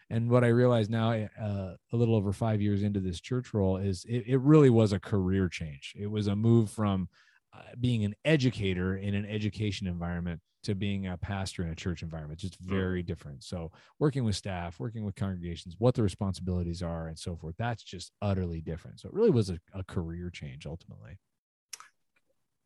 And 0.09 0.31
what 0.31 0.45
I 0.45 0.49
realize 0.49 0.89
now, 0.89 1.11
uh, 1.11 1.75
a 1.93 1.97
little 1.97 2.15
over 2.15 2.33
five 2.33 2.61
years 2.61 2.83
into 2.83 3.01
this 3.01 3.21
church 3.21 3.53
role, 3.53 3.77
is 3.77 4.05
it, 4.09 4.25
it 4.27 4.41
really 4.41 4.71
was 4.71 4.93
a 4.93 5.01
career 5.01 5.49
change. 5.49 5.95
It 5.99 6.09
was 6.09 6.29
a 6.29 6.37
move 6.37 6.71
from 6.71 7.09
uh, 7.53 7.63
being 7.81 8.05
an 8.05 8.15
educator 8.25 8.97
in 8.97 9.15
an 9.15 9.27
education 9.27 9.87
environment 9.87 10.41
to 10.67 10.75
being 10.75 11.07
a 11.07 11.17
pastor 11.17 11.63
in 11.63 11.71
a 11.71 11.75
church 11.75 12.03
environment 12.03 12.41
just 12.41 12.59
very 12.61 13.03
different. 13.03 13.43
So 13.45 13.71
working 13.99 14.25
with 14.25 14.37
staff 14.37 14.79
working 14.79 15.05
with 15.05 15.15
congregations 15.15 15.77
what 15.79 15.95
the 15.95 16.03
responsibilities 16.03 16.83
are 16.83 17.07
and 17.07 17.19
so 17.19 17.37
forth 17.37 17.55
that's 17.57 17.83
just 17.83 18.13
utterly 18.21 18.61
different. 18.61 19.01
So 19.01 19.09
it 19.09 19.15
really 19.15 19.31
was 19.31 19.49
a, 19.51 19.59
a 19.73 19.85
career 19.85 20.29
change 20.31 20.67
ultimately. 20.67 21.19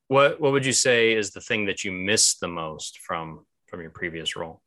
What 0.08 0.40
what 0.40 0.52
would 0.52 0.66
you 0.66 0.72
say 0.72 1.12
is 1.12 1.30
the 1.30 1.40
thing 1.40 1.66
that 1.66 1.84
you 1.84 1.92
miss 1.92 2.38
the 2.38 2.48
most 2.48 2.98
from 2.98 3.46
from 3.68 3.80
your 3.80 3.90
previous 3.90 4.34
role? 4.34 4.62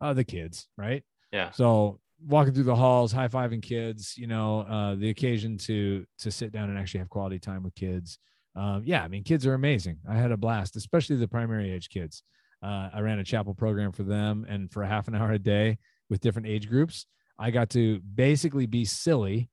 uh, 0.00 0.12
the 0.12 0.24
kids 0.24 0.66
right? 0.76 1.02
Yeah. 1.32 1.50
so 1.50 2.00
walking 2.26 2.54
through 2.54 2.64
the 2.64 2.76
halls 2.76 3.12
high-fiving 3.12 3.62
kids 3.62 4.16
you 4.16 4.26
know 4.26 4.60
uh, 4.60 4.94
the 4.94 5.10
occasion 5.10 5.58
to 5.58 6.06
to 6.18 6.30
sit 6.30 6.52
down 6.52 6.70
and 6.70 6.78
actually 6.78 7.00
have 7.00 7.10
quality 7.10 7.38
time 7.38 7.62
with 7.62 7.74
kids 7.74 8.18
um, 8.56 8.82
yeah 8.84 9.02
i 9.02 9.08
mean 9.08 9.22
kids 9.24 9.46
are 9.46 9.54
amazing 9.54 9.98
i 10.08 10.14
had 10.14 10.32
a 10.32 10.36
blast 10.36 10.76
especially 10.76 11.16
the 11.16 11.28
primary 11.28 11.72
age 11.72 11.88
kids 11.88 12.22
uh, 12.62 12.88
i 12.92 13.00
ran 13.00 13.18
a 13.18 13.24
chapel 13.24 13.54
program 13.54 13.92
for 13.92 14.02
them 14.02 14.46
and 14.48 14.70
for 14.70 14.82
a 14.82 14.88
half 14.88 15.08
an 15.08 15.14
hour 15.14 15.32
a 15.32 15.38
day 15.38 15.78
with 16.10 16.20
different 16.20 16.48
age 16.48 16.68
groups 16.68 17.06
i 17.38 17.50
got 17.50 17.70
to 17.70 18.00
basically 18.00 18.66
be 18.66 18.84
silly 18.84 19.48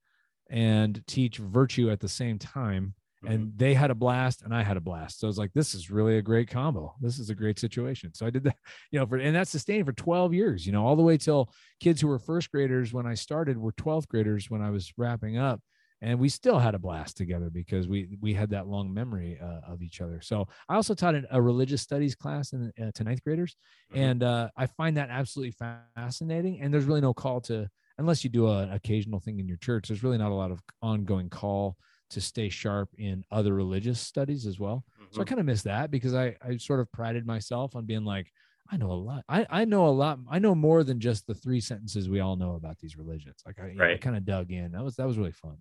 and 0.50 1.02
teach 1.06 1.38
virtue 1.38 1.90
at 1.90 2.00
the 2.00 2.08
same 2.08 2.38
time 2.38 2.94
Mm-hmm. 3.22 3.34
and 3.34 3.52
they 3.56 3.72
had 3.72 3.92
a 3.92 3.94
blast 3.94 4.42
and 4.42 4.52
I 4.52 4.62
had 4.64 4.76
a 4.76 4.80
blast. 4.80 5.20
So 5.20 5.26
I 5.26 5.28
was 5.28 5.38
like, 5.38 5.52
this 5.52 5.74
is 5.74 5.90
really 5.90 6.18
a 6.18 6.22
great 6.22 6.48
combo. 6.50 6.94
This 7.00 7.20
is 7.20 7.30
a 7.30 7.36
great 7.36 7.58
situation. 7.58 8.12
So 8.14 8.26
I 8.26 8.30
did 8.30 8.42
that, 8.44 8.56
you 8.90 8.98
know, 8.98 9.06
for 9.06 9.16
and 9.16 9.36
that 9.36 9.48
sustained 9.48 9.86
for 9.86 9.92
12 9.92 10.34
years, 10.34 10.66
you 10.66 10.72
know, 10.72 10.84
all 10.84 10.96
the 10.96 11.02
way 11.02 11.16
till 11.16 11.52
kids 11.78 12.00
who 12.00 12.08
were 12.08 12.18
first 12.18 12.50
graders 12.50 12.92
when 12.92 13.06
I 13.06 13.14
started 13.14 13.58
were 13.58 13.72
12th 13.72 14.08
graders 14.08 14.50
when 14.50 14.60
I 14.60 14.70
was 14.70 14.92
wrapping 14.96 15.38
up. 15.38 15.60
And 16.02 16.18
we 16.18 16.28
still 16.28 16.58
had 16.58 16.74
a 16.74 16.78
blast 16.78 17.16
together 17.16 17.48
because 17.48 17.88
we 17.88 18.18
we 18.20 18.34
had 18.34 18.50
that 18.50 18.66
long 18.66 18.92
memory 18.92 19.38
uh, 19.40 19.60
of 19.72 19.82
each 19.82 20.00
other. 20.02 20.20
So 20.20 20.48
I 20.68 20.74
also 20.74 20.94
taught 20.94 21.14
a, 21.14 21.22
a 21.30 21.40
religious 21.40 21.80
studies 21.80 22.14
class 22.16 22.52
in, 22.52 22.72
uh, 22.82 22.90
to 22.94 23.04
ninth 23.04 23.22
graders, 23.24 23.56
Mhm. 23.90 23.96
and 23.98 24.22
uh, 24.22 24.50
I 24.56 24.66
find 24.66 24.96
that 24.96 25.10
absolutely 25.10 25.54
fascinating. 25.96 26.60
And 26.60 26.74
there's 26.74 26.84
really 26.86 27.00
no 27.00 27.14
call 27.14 27.40
to 27.42 27.68
unless 27.98 28.24
you 28.24 28.30
do 28.30 28.48
a- 28.48 28.64
an 28.64 28.72
occasional 28.72 29.20
thing 29.20 29.38
in 29.38 29.48
your 29.48 29.58
church. 29.58 29.88
There's 29.88 30.02
really 30.02 30.18
not 30.18 30.32
a 30.32 30.34
lot 30.34 30.50
of 30.50 30.60
ongoing 30.82 31.30
call 31.30 31.76
to 32.10 32.20
stay 32.20 32.48
sharp 32.48 32.90
in 32.98 33.24
other 33.30 33.54
religious 33.54 34.00
studies 34.00 34.46
as 34.46 34.58
well. 34.58 34.84
So 35.10 35.22
I 35.22 35.24
Mhm. 35.24 35.26
kind 35.26 35.40
of 35.40 35.46
miss 35.46 35.62
that 35.62 35.90
because 35.90 36.14
I, 36.14 36.36
I 36.42 36.56
sort 36.56 36.80
of 36.80 36.90
prided 36.92 37.26
myself 37.26 37.76
on 37.76 37.86
being 37.86 38.04
like, 38.04 38.30
I 38.72 38.78
know 38.78 38.90
a 38.90 38.94
lot. 38.94 39.24
I, 39.28 39.46
I 39.50 39.64
know 39.66 39.86
a 39.86 39.90
lot. 39.90 40.18
I 40.30 40.38
know 40.38 40.54
more 40.54 40.82
than 40.82 40.98
just 40.98 41.26
the 41.26 41.34
three 41.34 41.60
sentences 41.60 42.08
we 42.08 42.20
all 42.20 42.36
know 42.36 42.54
about 42.54 42.78
these 42.78 42.96
religions. 42.96 43.42
Like 43.44 43.60
I, 43.60 43.74
know, 43.74 43.84
I 43.84 43.98
kind 43.98 44.16
of 44.16 44.24
dug 44.24 44.50
in. 44.50 44.72
That 44.72 44.82
was 44.82 44.96
that 44.96 45.06
was 45.06 45.18
really 45.18 45.32
fun. 45.32 45.58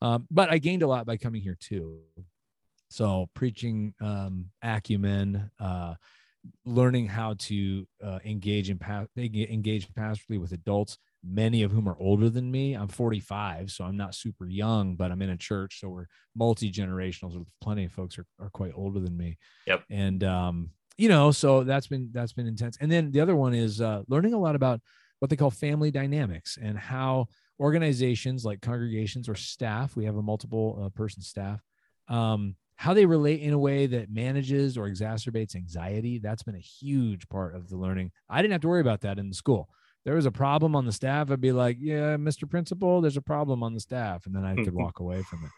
Um, 0.00 0.28
but 0.30 0.50
I 0.50 0.58
gained 0.58 0.82
a 0.82 0.86
lot 0.86 1.04
by 1.04 1.16
coming 1.16 1.42
here 1.42 1.56
too. 1.58 1.98
So 2.90 3.28
preaching 3.34 3.92
um, 4.00 4.50
acumen, 4.62 5.50
uh, 5.58 5.94
learning 6.64 7.08
how 7.08 7.34
to 7.38 7.88
uh, 8.02 8.20
engage 8.24 8.70
in 8.70 8.78
pa- 8.78 9.06
engage 9.16 9.88
pastorally 9.88 10.38
with 10.38 10.52
adults, 10.52 10.98
many 11.24 11.64
of 11.64 11.72
whom 11.72 11.88
are 11.88 11.96
older 11.98 12.30
than 12.30 12.48
me. 12.48 12.74
I'm 12.74 12.86
45, 12.86 13.72
so 13.72 13.84
I'm 13.84 13.96
not 13.96 14.14
super 14.14 14.46
young, 14.46 14.94
but 14.94 15.10
I'm 15.10 15.22
in 15.22 15.30
a 15.30 15.36
church, 15.36 15.80
so 15.80 15.88
we're 15.88 16.06
multi 16.36 16.70
generational. 16.70 17.32
So 17.32 17.46
plenty 17.60 17.86
of 17.86 17.92
folks 17.92 18.16
are, 18.16 18.26
are 18.38 18.50
quite 18.50 18.72
older 18.76 19.00
than 19.00 19.16
me. 19.16 19.38
Yep. 19.66 19.82
And 19.90 20.22
um, 20.22 20.70
you 20.96 21.08
know, 21.08 21.30
so 21.30 21.64
that's 21.64 21.86
been 21.86 22.10
that's 22.12 22.32
been 22.32 22.46
intense. 22.46 22.76
And 22.80 22.90
then 22.90 23.10
the 23.10 23.20
other 23.20 23.36
one 23.36 23.54
is 23.54 23.80
uh, 23.80 24.02
learning 24.08 24.34
a 24.34 24.38
lot 24.38 24.54
about 24.54 24.80
what 25.18 25.30
they 25.30 25.36
call 25.36 25.50
family 25.50 25.90
dynamics 25.90 26.58
and 26.60 26.78
how 26.78 27.26
organizations 27.60 28.44
like 28.44 28.60
congregations 28.60 29.28
or 29.28 29.34
staff, 29.34 29.96
we 29.96 30.04
have 30.04 30.16
a 30.16 30.22
multiple 30.22 30.82
uh, 30.84 30.88
person 30.90 31.22
staff, 31.22 31.60
um, 32.08 32.56
how 32.76 32.92
they 32.94 33.06
relate 33.06 33.40
in 33.40 33.52
a 33.52 33.58
way 33.58 33.86
that 33.86 34.10
manages 34.10 34.76
or 34.76 34.88
exacerbates 34.88 35.54
anxiety. 35.54 36.18
That's 36.18 36.42
been 36.42 36.56
a 36.56 36.58
huge 36.58 37.28
part 37.28 37.54
of 37.54 37.68
the 37.68 37.76
learning. 37.76 38.10
I 38.28 38.42
didn't 38.42 38.52
have 38.52 38.60
to 38.62 38.68
worry 38.68 38.80
about 38.80 39.02
that 39.02 39.18
in 39.18 39.28
the 39.28 39.34
school 39.34 39.68
there 40.04 40.14
was 40.14 40.26
a 40.26 40.30
problem 40.30 40.76
on 40.76 40.84
the 40.84 40.92
staff, 40.92 41.30
I'd 41.30 41.40
be 41.40 41.52
like, 41.52 41.78
"Yeah, 41.80 42.16
Mr. 42.16 42.48
Principal, 42.48 43.00
there's 43.00 43.16
a 43.16 43.22
problem 43.22 43.62
on 43.62 43.72
the 43.72 43.80
staff," 43.80 44.26
and 44.26 44.34
then 44.34 44.44
I 44.44 44.54
could 44.54 44.74
walk 44.74 45.00
away 45.00 45.22
from 45.22 45.44
it. 45.44 45.50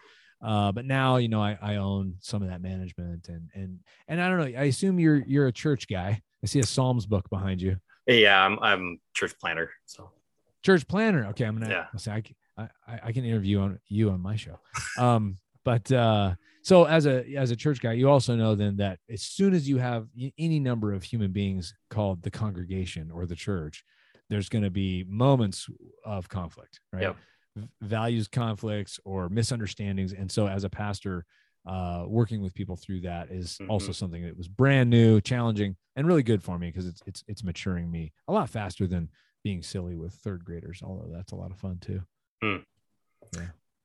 Uh, 0.42 0.70
but 0.72 0.84
now, 0.84 1.16
you 1.16 1.28
know, 1.28 1.40
I, 1.42 1.58
I 1.60 1.76
own 1.76 2.14
some 2.20 2.42
of 2.42 2.48
that 2.48 2.60
management, 2.60 3.28
and 3.28 3.48
and 3.54 3.78
and 4.08 4.20
I 4.20 4.28
don't 4.28 4.38
know. 4.38 4.58
I 4.58 4.64
assume 4.64 4.98
you're 5.00 5.24
you're 5.26 5.46
a 5.46 5.52
church 5.52 5.88
guy. 5.88 6.20
I 6.42 6.46
see 6.46 6.60
a 6.60 6.66
Psalms 6.66 7.06
book 7.06 7.28
behind 7.30 7.60
you. 7.62 7.76
Yeah, 8.06 8.44
I'm 8.44 8.58
I'm 8.60 9.00
church 9.14 9.32
planner. 9.40 9.70
So 9.86 10.10
church 10.62 10.86
planner. 10.86 11.26
Okay, 11.28 11.44
I'm 11.44 11.58
gonna 11.58 11.70
Yeah. 11.70 11.86
I'll 11.92 11.98
say 11.98 12.12
I, 12.12 12.20
c- 12.22 12.36
I 12.58 12.62
I- 12.86 13.00
I 13.04 13.12
can 13.12 13.24
interview 13.24 13.60
on 13.60 13.78
you 13.88 14.10
on 14.10 14.20
my 14.20 14.36
show. 14.36 14.58
Um, 14.98 15.38
but 15.64 15.90
uh, 15.90 16.34
so 16.62 16.84
as 16.84 17.06
a 17.06 17.24
as 17.34 17.50
a 17.50 17.56
church 17.56 17.80
guy, 17.80 17.94
you 17.94 18.08
also 18.10 18.36
know 18.36 18.54
then 18.54 18.76
that 18.76 18.98
as 19.10 19.22
soon 19.22 19.54
as 19.54 19.68
you 19.68 19.78
have 19.78 20.06
any 20.38 20.60
number 20.60 20.92
of 20.92 21.02
human 21.02 21.32
beings 21.32 21.74
called 21.90 22.22
the 22.22 22.30
congregation 22.30 23.10
or 23.10 23.24
the 23.26 23.34
church, 23.34 23.84
there's 24.28 24.48
going 24.48 24.64
to 24.64 24.70
be 24.70 25.04
moments 25.08 25.66
of 26.04 26.28
conflict, 26.28 26.80
right? 26.92 27.02
Yep. 27.02 27.16
Values 27.80 28.28
conflicts 28.28 29.00
or 29.04 29.28
misunderstandings, 29.28 30.12
and 30.12 30.30
so 30.30 30.46
as 30.46 30.64
a 30.64 30.70
pastor. 30.70 31.24
Uh, 31.68 32.04
working 32.06 32.40
with 32.40 32.54
people 32.54 32.76
through 32.76 33.00
that 33.00 33.28
is 33.28 33.58
also 33.68 33.90
something 33.90 34.22
that 34.22 34.36
was 34.36 34.46
brand 34.46 34.88
new, 34.88 35.20
challenging, 35.20 35.74
and 35.96 36.06
really 36.06 36.22
good 36.22 36.40
for 36.40 36.56
me 36.60 36.68
because 36.68 36.86
it's 36.86 37.02
it's 37.06 37.24
it's 37.26 37.42
maturing 37.42 37.90
me 37.90 38.12
a 38.28 38.32
lot 38.32 38.48
faster 38.48 38.86
than 38.86 39.08
being 39.42 39.64
silly 39.64 39.96
with 39.96 40.12
third 40.12 40.44
graders, 40.44 40.80
although 40.80 41.10
that's 41.12 41.32
a 41.32 41.34
lot 41.34 41.50
of 41.50 41.58
fun 41.58 41.78
too. 41.80 42.02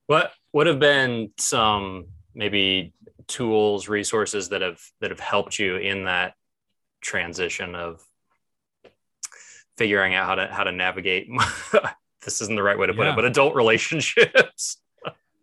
what 0.08 0.34
would 0.54 0.68
have 0.68 0.80
been 0.80 1.32
some 1.38 2.08
maybe 2.36 2.94
tools, 3.28 3.88
resources 3.88 4.50
that 4.50 4.62
have 4.62 4.80
that 5.00 5.10
have 5.10 5.20
helped 5.20 5.58
you 5.58 5.78
in 5.78 6.06
that 6.06 6.34
transition 7.02 7.76
of 7.76 8.06
figuring 9.78 10.14
out 10.14 10.26
how 10.26 10.36
to 10.36 10.48
how 10.48 10.64
to 10.64 10.72
navigate 10.72 11.30
this 12.24 12.42
isn't 12.42 12.56
the 12.56 12.64
right 12.64 12.78
way 12.78 12.88
to 12.88 12.94
put 12.94 13.04
Yeah. 13.06 13.14
it, 13.14 13.16
but 13.16 13.26
adult 13.26 13.56
relationships. 13.62 14.78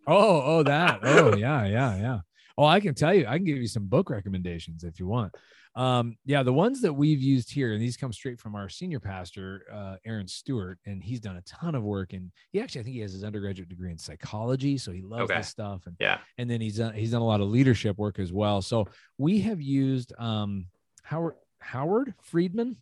Oh, 0.06 0.42
oh, 0.44 0.62
that. 0.62 1.00
Oh, 1.04 1.36
yeah, 1.36 1.66
yeah, 1.66 1.96
yeah. 1.96 2.18
Oh, 2.56 2.64
I 2.64 2.80
can 2.80 2.94
tell 2.94 3.14
you, 3.14 3.26
I 3.26 3.36
can 3.36 3.44
give 3.44 3.58
you 3.58 3.68
some 3.68 3.86
book 3.86 4.10
recommendations 4.10 4.82
if 4.84 4.98
you 4.98 5.06
want. 5.06 5.34
Um, 5.76 6.16
yeah, 6.24 6.42
the 6.42 6.52
ones 6.52 6.80
that 6.82 6.92
we've 6.92 7.20
used 7.20 7.52
here, 7.52 7.72
and 7.72 7.80
these 7.80 7.96
come 7.96 8.12
straight 8.12 8.40
from 8.40 8.56
our 8.56 8.68
senior 8.68 8.98
pastor, 8.98 9.62
uh, 9.72 9.96
Aaron 10.04 10.26
Stewart, 10.26 10.78
and 10.86 11.00
he's 11.04 11.20
done 11.20 11.36
a 11.36 11.42
ton 11.42 11.76
of 11.76 11.84
work. 11.84 12.14
And 12.14 12.32
he 12.50 12.60
actually, 12.60 12.80
I 12.80 12.84
think 12.84 12.94
he 12.96 13.02
has 13.02 13.12
his 13.12 13.22
undergraduate 13.22 13.68
degree 13.68 13.92
in 13.92 13.98
psychology, 13.98 14.76
so 14.76 14.90
he 14.90 15.02
loves 15.02 15.30
Okay. 15.30 15.36
this 15.38 15.48
stuff. 15.48 15.86
And 15.86 15.94
Yeah. 16.00 16.18
and 16.36 16.50
then 16.50 16.60
he's 16.60 16.78
done 16.78 16.94
he's 16.94 17.12
done 17.12 17.22
a 17.22 17.26
lot 17.26 17.40
of 17.40 17.48
leadership 17.48 17.96
work 17.96 18.18
as 18.18 18.32
well. 18.32 18.60
So 18.60 18.88
we 19.18 19.40
have 19.42 19.60
used 19.60 20.12
um, 20.18 20.66
Howard 21.04 21.34
Howard 21.60 22.14
Friedman 22.22 22.78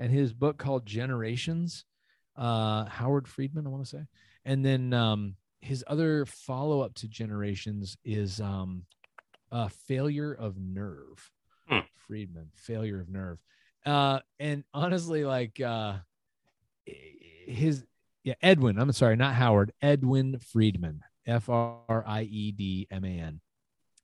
and 0.00 0.10
his 0.10 0.32
book 0.32 0.58
called 0.58 0.86
Generations. 0.86 1.84
Uh, 2.40 2.86
Howard 2.86 3.28
Friedman, 3.28 3.66
I 3.66 3.70
want 3.70 3.84
to 3.84 3.90
say, 3.90 4.06
and 4.46 4.64
then 4.64 4.94
um, 4.94 5.34
his 5.60 5.84
other 5.86 6.24
follow 6.24 6.80
up 6.80 6.94
to 6.94 7.08
Generations 7.08 7.96
is 8.02 8.40
um, 8.40 8.84
uh, 9.52 9.68
Failure 9.86 10.32
of 10.32 10.56
Nerve. 10.58 11.30
Hmm. 11.68 11.80
Friedman, 12.06 12.48
Failure 12.56 13.00
of 13.00 13.08
Nerve. 13.08 13.38
Uh, 13.84 14.20
and 14.38 14.64
honestly, 14.74 15.24
like 15.24 15.60
uh, 15.60 15.98
his 17.46 17.84
yeah 18.24 18.34
Edwin. 18.42 18.78
I'm 18.78 18.92
sorry, 18.92 19.16
not 19.16 19.34
Howard. 19.34 19.72
Edwin 19.82 20.38
Friedman. 20.38 21.02
F 21.26 21.48
R 21.48 22.04
I 22.06 22.22
E 22.22 22.52
D 22.52 22.88
M 22.90 23.04
A 23.04 23.08
N. 23.08 23.40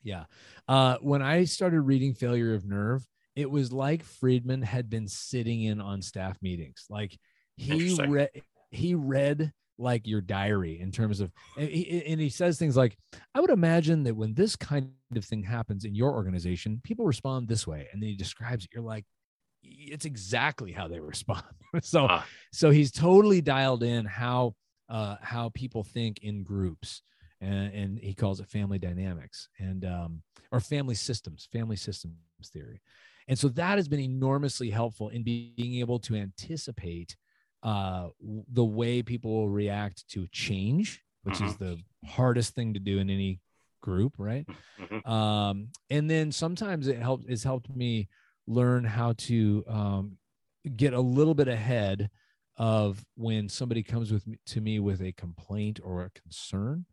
Yeah. 0.03 0.25
Uh, 0.69 0.99
when 1.01 1.23
I 1.23 1.45
started 1.45 1.81
reading 1.81 2.15
Failure 2.15 2.55
of 2.55 2.65
Nerve, 2.67 3.07
it 3.35 3.51
was 3.51 3.73
like 3.73 4.05
Friedman 4.05 4.63
had 4.63 4.89
been 4.89 5.09
sitting 5.09 5.63
in 5.63 5.81
on 5.81 6.03
staff 6.03 6.39
meetings. 6.41 6.87
Like 6.89 7.19
he 7.57 7.95
read, 8.07 8.31
he 8.71 8.95
read 8.95 9.53
like 9.79 10.07
your 10.07 10.21
diary 10.21 10.81
in 10.81 10.91
terms 10.91 11.21
of, 11.21 11.31
and 11.59 11.69
he, 11.69 12.03
and 12.07 12.21
he 12.21 12.29
says 12.29 12.59
things 12.59 12.77
like, 12.77 12.97
I 13.35 13.41
would 13.41 13.51
imagine 13.51 14.03
that 14.05 14.17
when 14.17 14.35
this 14.35 14.57
kind 14.57 14.91
of 15.15 15.25
thing 15.25 15.43
happens 15.43 15.85
in 15.85 15.95
your 15.95 16.13
organization, 16.13 16.81
people 16.83 17.05
respond 17.05 17.49
this 17.49 17.67
way. 17.67 17.89
And 17.93 18.03
then 18.03 18.09
he 18.09 18.17
describes 18.17 18.65
it. 18.65 18.71
You're 18.73 18.83
like, 18.83 19.05
it's 19.63 20.05
exactly 20.05 20.73
how 20.73 20.89
they 20.89 21.01
respond. 21.01 21.43
so, 21.83 22.07
Ah. 22.09 22.27
so 22.53 22.71
he's 22.71 22.91
totally 22.93 23.41
dialed 23.41 23.83
in 23.83 24.05
how 24.07 24.55
uh, 24.89 25.17
how 25.21 25.51
people 25.55 25.83
think 25.83 26.21
in 26.23 26.45
groups, 26.45 27.03
and, 27.41 27.75
and 27.75 27.99
he 27.99 28.15
calls 28.15 28.39
it 28.39 28.49
family 28.49 28.79
dynamics 28.79 29.49
and 29.59 29.85
um, 29.85 30.23
or 30.53 30.61
family 30.61 30.95
systems, 30.95 31.49
family 31.53 31.75
systems 31.75 32.15
theory, 32.53 32.81
and 33.27 33.37
so 33.37 33.49
that 33.49 33.79
has 33.79 33.89
been 33.89 33.99
enormously 33.99 34.71
helpful 34.71 35.09
in 35.09 35.25
being 35.25 35.75
able 35.81 35.99
to 35.99 36.15
anticipate 36.15 37.17
uh, 37.67 38.09
the 38.53 38.65
way 38.65 39.03
people 39.03 39.33
will 39.33 39.49
react 39.49 40.09
to 40.11 40.29
change, 40.29 41.03
which 41.25 41.41
is 41.41 41.57
the 41.57 41.77
hardest 42.07 42.55
thing 42.55 42.75
to 42.75 42.81
do 42.81 42.99
in 42.99 43.11
any 43.11 43.41
group, 43.83 44.15
right? 44.19 44.47
Mhm. 44.79 45.07
um, 45.09 45.69
and 45.91 46.09
then 46.09 46.31
sometimes 46.31 46.87
it 46.87 46.99
helps 46.99 47.25
it's 47.29 47.43
helped 47.43 47.75
me 47.75 48.09
learn 48.47 48.85
how 48.85 49.15
to 49.15 49.65
um, 49.67 50.19
get 50.77 50.93
a 50.93 51.01
little 51.01 51.35
bit 51.35 51.49
ahead 51.49 52.09
of 52.57 53.05
when 53.17 53.49
somebody 53.49 53.83
comes 53.83 54.13
with 54.13 54.27
me, 54.27 54.39
to 54.47 54.61
me 54.61 54.79
with 54.79 55.03
a 55.03 55.13
complaint 55.13 55.81
or 55.83 56.05
a 56.05 56.11
concern. 56.11 56.87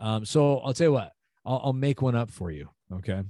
Um, 0.00 0.24
so 0.24 0.58
i'll 0.60 0.74
tell 0.74 0.88
you 0.88 0.92
what 0.92 1.12
I'll, 1.44 1.60
I'll 1.64 1.72
make 1.72 2.02
one 2.02 2.14
up 2.14 2.30
for 2.30 2.50
you 2.50 2.70
okay? 2.92 3.22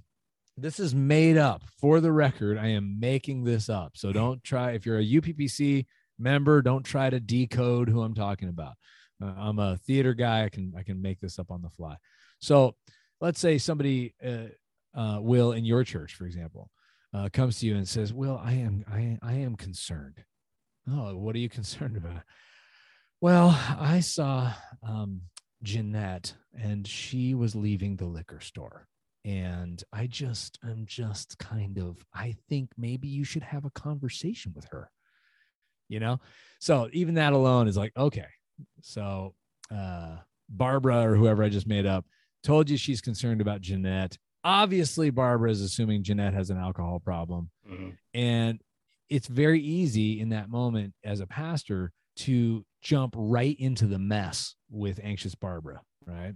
This 0.57 0.81
is 0.81 0.95
made 0.95 1.37
up. 1.37 1.63
For 1.79 2.01
the 2.01 2.13
record 2.13 2.59
i 2.59 2.69
am 2.69 2.99
making 2.99 3.45
this 3.45 3.69
up. 3.69 3.93
So 3.97 4.13
don't 4.13 4.43
try 4.43 4.73
if 4.73 4.87
you're 4.87 4.99
a 4.99 5.05
uppc 5.05 5.87
member 6.19 6.63
don't 6.63 6.85
try 6.85 7.11
to 7.11 7.21
decode 7.21 7.89
who 7.89 8.03
i'm 8.03 8.15
talking 8.15 8.49
about. 8.49 8.75
Uh, 9.23 9.33
i'm 9.37 9.59
a 9.59 9.77
theater 9.79 10.15
guy. 10.15 10.45
I 10.45 10.49
can 10.49 10.73
i 10.77 10.83
can 10.83 11.01
make 11.01 11.21
this 11.21 11.39
up 11.39 11.51
on 11.51 11.63
the 11.63 11.71
fly. 11.71 11.97
So 12.39 12.75
let's 13.21 13.41
say 13.41 13.59
somebody 13.59 14.15
uh, 14.25 14.99
uh, 14.99 15.21
will 15.21 15.53
in 15.53 15.65
your 15.65 15.85
church 15.85 16.15
for 16.15 16.27
example 16.27 16.71
uh, 17.15 17.29
comes 17.33 17.61
to 17.61 17.67
you 17.67 17.77
and 17.77 17.89
says 17.89 18.13
will 18.13 18.41
i 18.43 18.53
am 18.53 18.85
i, 18.91 19.19
I 19.23 19.35
am 19.35 19.57
concerned. 19.57 20.23
Oh 20.91 21.17
what 21.17 21.35
are 21.35 21.41
you 21.41 21.49
concerned 21.59 21.97
about? 21.97 22.23
Well 23.21 23.59
i 23.79 24.01
saw 24.01 24.53
um, 24.83 25.23
jeanette 25.63 26.35
and 26.59 26.87
she 26.87 27.35
was 27.35 27.55
leaving 27.55 27.97
the 27.97 28.07
liquor 28.07 28.41
store. 28.41 28.87
And 29.25 29.83
i 29.93 30.07
just 30.07 30.59
i'm 30.63 30.85
just 30.87 31.39
kind 31.39 31.79
of 31.79 32.05
i 32.15 32.35
think 32.49 32.71
maybe 32.77 33.09
you 33.09 33.25
should 33.25 33.43
have 33.43 33.65
a 33.65 33.71
conversation 33.71 34.53
with 34.55 34.67
her 34.67 34.91
you 35.89 36.01
know? 36.01 36.21
So 36.59 36.89
even 36.93 37.15
that 37.15 37.33
alone 37.33 37.69
is 37.69 37.77
like 37.77 37.93
okay. 37.97 38.27
So 38.83 39.35
uh 39.71 40.17
barbara 40.49 41.03
or 41.11 41.17
whoever 41.17 41.43
i 41.43 41.49
just 41.49 41.67
made 41.67 41.87
up 41.87 42.05
told 42.45 42.71
you 42.71 42.77
she's 42.77 43.01
concerned 43.01 43.41
about 43.41 43.61
jeanette. 43.61 44.17
Obviously 44.45 45.11
barbara 45.11 45.51
is 45.51 45.61
assuming 45.61 46.05
jeanette 46.05 46.35
has 46.35 46.51
an 46.51 46.57
alcohol 46.59 47.01
problem. 47.01 47.51
Mhm. 47.69 47.97
and 48.15 48.61
it's 49.09 49.27
very 49.29 49.61
easy 49.61 50.21
in 50.21 50.31
that 50.31 50.49
moment 50.49 50.93
as 51.05 51.21
a 51.21 51.27
pastor 51.27 51.93
to 52.17 52.65
jump 52.81 53.15
right 53.17 53.57
into 53.59 53.87
the 53.87 53.99
mess 53.99 54.55
with 54.71 55.01
anxious 55.03 55.35
barbara 55.35 55.81
right? 56.07 56.35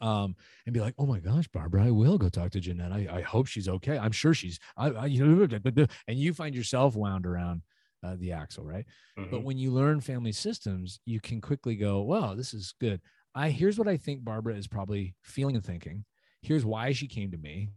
Um 0.00 0.36
and 0.64 0.72
be 0.72 0.80
like 0.80 0.94
oh 0.96 1.06
my 1.06 1.18
gosh 1.18 1.48
barbara 1.48 1.86
i 1.86 1.90
will 1.90 2.18
go 2.18 2.28
talk 2.28 2.52
to 2.52 2.60
jeanette. 2.60 2.92
I, 2.92 3.08
I 3.10 3.20
hope 3.22 3.48
she's 3.48 3.68
okay. 3.68 3.98
I'm 3.98 4.12
sure 4.12 4.32
she's 4.32 4.60
I, 4.76 4.90
I 4.90 5.06
you 5.06 5.26
know 5.26 5.86
and 6.06 6.18
you 6.18 6.32
find 6.32 6.54
yourself 6.54 6.94
wound 6.94 7.26
around 7.26 7.62
uh, 8.02 8.16
the 8.18 8.32
axle 8.32 8.64
right 8.64 8.86
but 9.30 9.40
Mhm. 9.40 9.44
when 9.44 9.58
you 9.58 9.70
learn 9.72 10.00
family 10.00 10.32
systems, 10.32 11.00
you 11.04 11.20
can 11.20 11.40
quickly 11.40 11.76
go, 11.76 12.00
"Wow, 12.02 12.34
this 12.34 12.54
is 12.54 12.72
good." 12.80 13.00
I 13.34 13.50
here's 13.50 13.78
what 13.78 13.88
I 13.88 13.96
think 13.96 14.24
Barbara 14.24 14.54
is 14.56 14.66
probably 14.68 15.14
feeling 15.22 15.56
and 15.56 15.64
thinking. 15.64 16.04
Here's 16.40 16.64
why 16.64 16.92
she 16.92 17.08
came 17.08 17.30
to 17.32 17.36
me, 17.38 17.68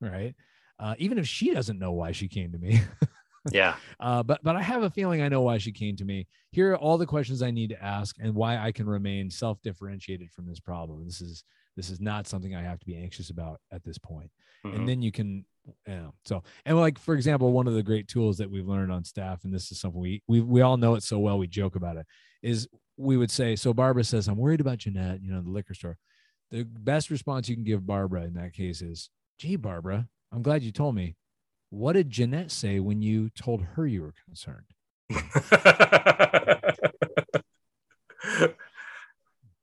right? 0.00 0.34
Uh, 0.78 0.94
even 0.98 1.18
if 1.18 1.28
she 1.28 1.52
doesn't 1.52 1.78
know 1.78 1.92
why 1.92 2.12
she 2.12 2.28
came 2.28 2.50
to 2.52 2.58
me, 2.58 2.80
yeah. 3.52 3.76
uh, 4.00 4.22
but 4.22 4.42
but 4.42 4.56
I 4.56 4.62
have 4.62 4.82
a 4.82 4.90
feeling 4.90 5.22
I 5.22 5.28
know 5.28 5.42
why 5.42 5.58
she 5.58 5.70
came 5.72 5.96
to 5.96 6.04
me. 6.04 6.26
Here 6.50 6.72
are 6.72 6.76
all 6.78 6.98
the 6.98 7.06
questions 7.06 7.42
I 7.42 7.50
need 7.50 7.70
to 7.70 7.82
ask, 7.82 8.16
and 8.18 8.34
why 8.34 8.56
I 8.58 8.72
can 8.72 8.86
remain 8.86 9.30
self-differentiated 9.30 10.30
from 10.32 10.46
this 10.46 10.60
problem. 10.60 11.04
This 11.04 11.20
is 11.20 11.44
this 11.76 11.90
is 11.90 12.00
not 12.00 12.26
something 12.26 12.54
I 12.54 12.62
have 12.62 12.78
to 12.80 12.86
be 12.86 12.96
anxious 12.96 13.30
about 13.30 13.60
at 13.70 13.84
this 13.84 13.98
point 13.98 14.30
Mhm. 14.64 14.74
and 14.76 14.88
then 14.88 15.02
you 15.02 15.12
can 15.12 15.44
so 16.26 16.42
and 16.64 16.78
like 16.78 16.98
for 16.98 17.14
example 17.14 17.52
one 17.52 17.66
of 17.66 17.74
the 17.74 17.82
great 17.82 18.08
tools 18.08 18.38
that 18.38 18.50
we've 18.50 18.66
learned 18.68 18.92
on 18.92 19.04
staff 19.04 19.44
and 19.44 19.54
this 19.54 19.70
is 19.70 19.80
something 19.80 20.00
we 20.00 20.22
we, 20.26 20.40
we 20.40 20.60
all 20.60 20.76
know 20.76 20.94
it 20.94 21.02
so 21.02 21.18
well 21.18 21.38
we 21.38 21.46
joke 21.46 21.76
about 21.76 21.96
it 21.96 22.06
is 22.42 22.68
we 22.96 23.16
would 23.16 23.30
say 23.30 23.54
so 23.56 23.72
barbara 23.72 24.04
says 24.04 24.28
i'm 24.28 24.36
worried 24.36 24.60
about 24.60 24.78
jeanette 24.78 25.22
you 25.22 25.30
know 25.30 25.40
the 25.40 25.50
liquor 25.50 25.74
store. 25.74 25.96
The 26.52 26.62
best 26.64 27.10
response 27.10 27.48
you 27.48 27.56
can 27.56 27.64
give 27.64 27.86
barbara 27.86 28.22
in 28.22 28.34
that 28.34 28.52
case 28.52 28.80
is 28.82 29.10
gee 29.38 29.56
barbara 29.56 30.08
i'm 30.32 30.42
glad 30.42 30.62
you 30.62 30.72
told 30.72 30.94
me. 30.94 31.16
What 31.70 31.94
did 31.94 32.10
jeanette 32.10 32.52
say 32.52 32.78
when 32.78 33.02
you 33.02 33.30
told 33.30 33.62
her 33.62 33.86
you 33.86 34.02
were 34.02 34.14
concerned 34.24 34.66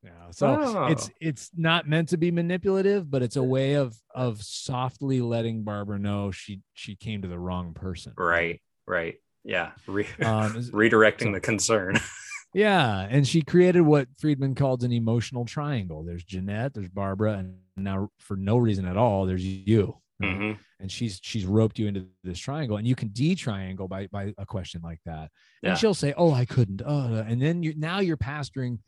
yeah 0.03 0.22
so 0.33 0.85
it's 0.87 1.07
Oh. 1.09 1.11
it's 1.21 1.51
not 1.55 1.87
meant 1.87 2.09
to 2.09 2.17
be 2.17 2.31
manipulative 2.31 3.09
but 3.09 3.21
it's 3.21 3.35
a 3.35 3.43
way 3.43 3.73
of 3.75 3.95
of 4.13 4.41
softly 4.41 5.21
letting 5.21 5.63
barbara 5.63 5.99
know 5.99 6.31
she 6.31 6.61
she 6.73 6.95
came 6.95 7.21
to 7.21 7.27
the 7.27 7.39
wrong 7.39 7.73
person 7.73 8.13
right. 8.17 8.59
Right. 8.85 9.15
Yeah. 9.45 9.71
Re- 9.87 10.07
Um, 10.21 10.53
redirecting 10.73 11.23
so- 11.27 11.31
the 11.33 11.39
concern. 11.39 11.95
yeah, 12.53 13.07
and 13.09 13.27
she 13.27 13.41
created 13.41 13.81
what 13.81 14.07
Friedman 14.19 14.55
called 14.55 14.83
an 14.83 14.91
emotional 14.91 15.45
triangle. 15.45 16.03
There's 16.03 16.23
Jeanette, 16.23 16.73
there's 16.73 16.89
Barbara, 16.89 17.33
and 17.37 17.55
now 17.77 18.09
for 18.19 18.35
no 18.37 18.57
reason 18.57 18.85
at 18.85 18.97
all, 18.97 19.25
there's 19.25 19.43
you. 19.45 19.97
right? 20.19 20.29
Mhm. 20.37 20.57
And 20.79 20.91
she's 20.91 21.19
she's 21.23 21.45
roped 21.45 21.79
you 21.79 21.87
into 21.87 22.07
this 22.23 22.37
triangle, 22.39 22.77
and 22.77 22.85
you 22.85 22.93
can 22.95 23.07
de-triangle 23.09 23.87
by 23.87 24.07
by 24.07 24.33
a 24.37 24.45
question 24.45 24.81
like 24.83 24.99
that. 25.05 25.31
Yeah. 25.61 25.69
And 25.71 25.79
she'll 25.79 25.93
say, 25.93 26.13
"Oh, 26.17 26.31
I 26.33 26.43
couldn't." 26.45 26.81
Oh, 26.85 27.23
and 27.27 27.41
then 27.41 27.63
you 27.63 27.73
now 27.77 27.99
you're 28.01 28.17
pastoring 28.17 28.79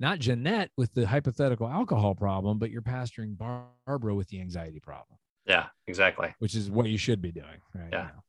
not 0.00 0.18
Jeanette 0.18 0.70
with 0.76 0.92
the 0.94 1.06
hypothetical 1.06 1.68
alcohol 1.68 2.14
problem, 2.14 2.58
but 2.58 2.70
you're 2.70 2.82
pastoring 2.82 3.36
Barbara 3.36 4.14
with 4.14 4.28
the 4.28 4.40
anxiety 4.40 4.80
problem, 4.80 5.18
Yeah, 5.46 5.66
exactly. 5.86 6.34
which 6.40 6.54
is 6.54 6.70
what 6.70 6.86
you 6.86 6.98
should 6.98 7.22
be 7.22 7.32
doing, 7.32 7.60
right? 7.74 7.88
Yeah. 7.92 8.02
now. 8.02 8.22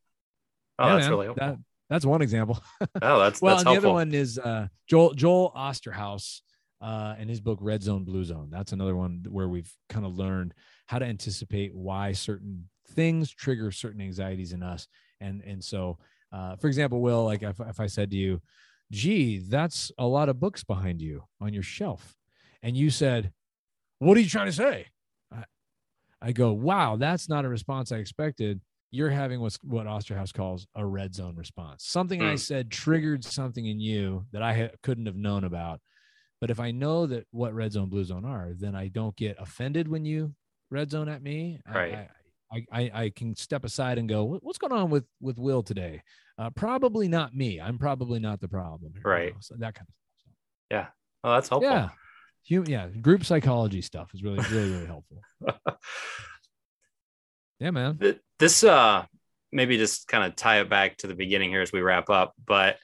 Oh, 0.78 0.86
Yeah, 0.86 0.92
that's 0.94 1.04
man, 1.04 1.10
really 1.10 1.26
helpful. 1.26 1.46
that- 1.48 1.58
that's 1.88 2.04
one 2.04 2.20
example. 2.20 2.58
oh, 3.00 3.18
that's 3.20 3.40
well, 3.40 3.54
that's 3.54 3.60
and 3.62 3.66
the 3.68 3.70
helpful. 3.70 3.76
other 3.76 3.88
one 3.90 4.12
is 4.12 4.40
uh, 4.40 4.66
Joel 4.88 5.14
Joel 5.14 5.52
Osterhaus 5.56 6.40
uh, 6.80 7.14
and 7.16 7.30
his 7.30 7.40
book 7.40 7.58
Red 7.62 7.80
Zone 7.80 8.02
Blue 8.04 8.24
Zone. 8.24 8.48
That's 8.50 8.72
another 8.72 8.96
one 8.96 9.24
where 9.28 9.48
we've 9.48 9.72
kind 9.88 10.04
of 10.04 10.18
learned 10.18 10.52
how 10.86 10.98
to 10.98 11.04
anticipate 11.04 11.72
why 11.76 12.10
certain 12.10 12.68
things 12.88 13.30
trigger 13.30 13.70
certain 13.70 14.00
anxieties 14.00 14.52
in 14.52 14.64
us. 14.64 14.88
And 15.20 15.42
and 15.42 15.62
so, 15.62 15.98
uh, 16.32 16.56
for 16.56 16.66
example, 16.66 17.00
Will, 17.00 17.24
like 17.24 17.44
if, 17.44 17.60
if 17.60 17.78
I 17.78 17.86
said 17.86 18.10
to 18.10 18.16
you, 18.16 18.42
"Gee, 18.90 19.38
that's 19.38 19.90
a 19.98 20.06
lot 20.06 20.28
of 20.28 20.40
books 20.40 20.64
behind 20.64 21.00
you 21.02 21.24
on 21.40 21.52
your 21.52 21.62
shelf," 21.62 22.16
and 22.62 22.76
you 22.76 22.90
said, 22.90 23.32
"What 23.98 24.16
are 24.16 24.20
you 24.20 24.28
trying 24.28 24.46
to 24.46 24.52
say?" 24.52 24.88
I, 25.32 25.44
I 26.22 26.32
go, 26.32 26.52
"Wow, 26.52 26.96
that's 26.96 27.28
not 27.28 27.44
a 27.44 27.48
response 27.48 27.92
I 27.92 27.98
expected." 27.98 28.60
You're 28.92 29.10
having 29.10 29.40
what's 29.40 29.58
what 29.62 29.86
Osterhaus 29.86 30.32
calls 30.32 30.66
a 30.74 30.86
red 30.86 31.14
zone 31.14 31.36
response. 31.36 31.84
Something 31.84 32.22
I 32.22 32.32
Hmm. 32.32 32.36
said 32.36 32.70
triggered 32.70 33.24
something 33.24 33.66
in 33.66 33.80
you 33.80 34.26
that 34.32 34.42
I 34.42 34.54
ha- 34.54 34.76
couldn't 34.82 35.06
have 35.06 35.16
known 35.16 35.44
about. 35.44 35.80
But 36.40 36.50
if 36.50 36.60
I 36.60 36.70
know 36.70 37.06
that 37.06 37.26
what 37.30 37.52
red 37.54 37.72
zone, 37.72 37.88
blue 37.88 38.04
zone 38.04 38.24
are, 38.24 38.52
then 38.54 38.74
I 38.76 38.88
don't 38.88 39.16
get 39.16 39.36
offended 39.40 39.88
when 39.88 40.04
you 40.04 40.34
red 40.70 40.90
zone 40.90 41.08
at 41.08 41.22
me. 41.22 41.60
Right. 41.66 41.94
I, 41.94 42.08
I, 42.52 42.64
I, 42.72 42.90
I 42.94 43.12
can 43.14 43.34
step 43.34 43.64
aside 43.64 43.98
and 43.98 44.08
go, 44.08 44.38
what's 44.42 44.58
going 44.58 44.72
on 44.72 44.90
with 44.90 45.04
with 45.20 45.38
Will 45.38 45.62
today? 45.62 46.02
Uh, 46.38 46.50
probably 46.50 47.08
not 47.08 47.34
me. 47.34 47.60
I'm 47.60 47.78
probably 47.78 48.20
not 48.20 48.40
the 48.40 48.48
problem. 48.48 48.92
here," 48.94 49.02
Right. 49.04 49.32
know, 49.32 49.38
So 49.40 49.54
that 49.58 49.74
kind 49.74 49.88
of 49.88 49.94
stuff. 50.18 50.34
Yeah. 50.70 50.86
Oh, 51.24 51.34
that's 51.34 51.48
helpful. 51.48 51.70
Yeah. 51.70 51.88
Hum- 52.48 52.66
yeah. 52.66 52.88
Group 52.88 53.24
psychology 53.24 53.82
stuff 53.82 54.10
is 54.14 54.22
really, 54.22 54.38
really, 54.50 54.70
really 54.70 54.86
helpful. 54.86 55.22
Yeah, 57.58 57.70
man. 57.70 57.98
This 58.38 58.64
uh 58.64 59.06
maybe 59.52 59.78
just 59.78 60.08
kind 60.08 60.24
of 60.24 60.36
tie 60.36 60.60
it 60.60 60.68
back 60.68 60.96
to 60.98 61.06
the 61.06 61.14
beginning 61.14 61.50
here 61.50 61.62
as 61.62 61.72
we 61.72 61.80
wrap 61.80 62.10
up 62.10 62.34
but 62.44 62.76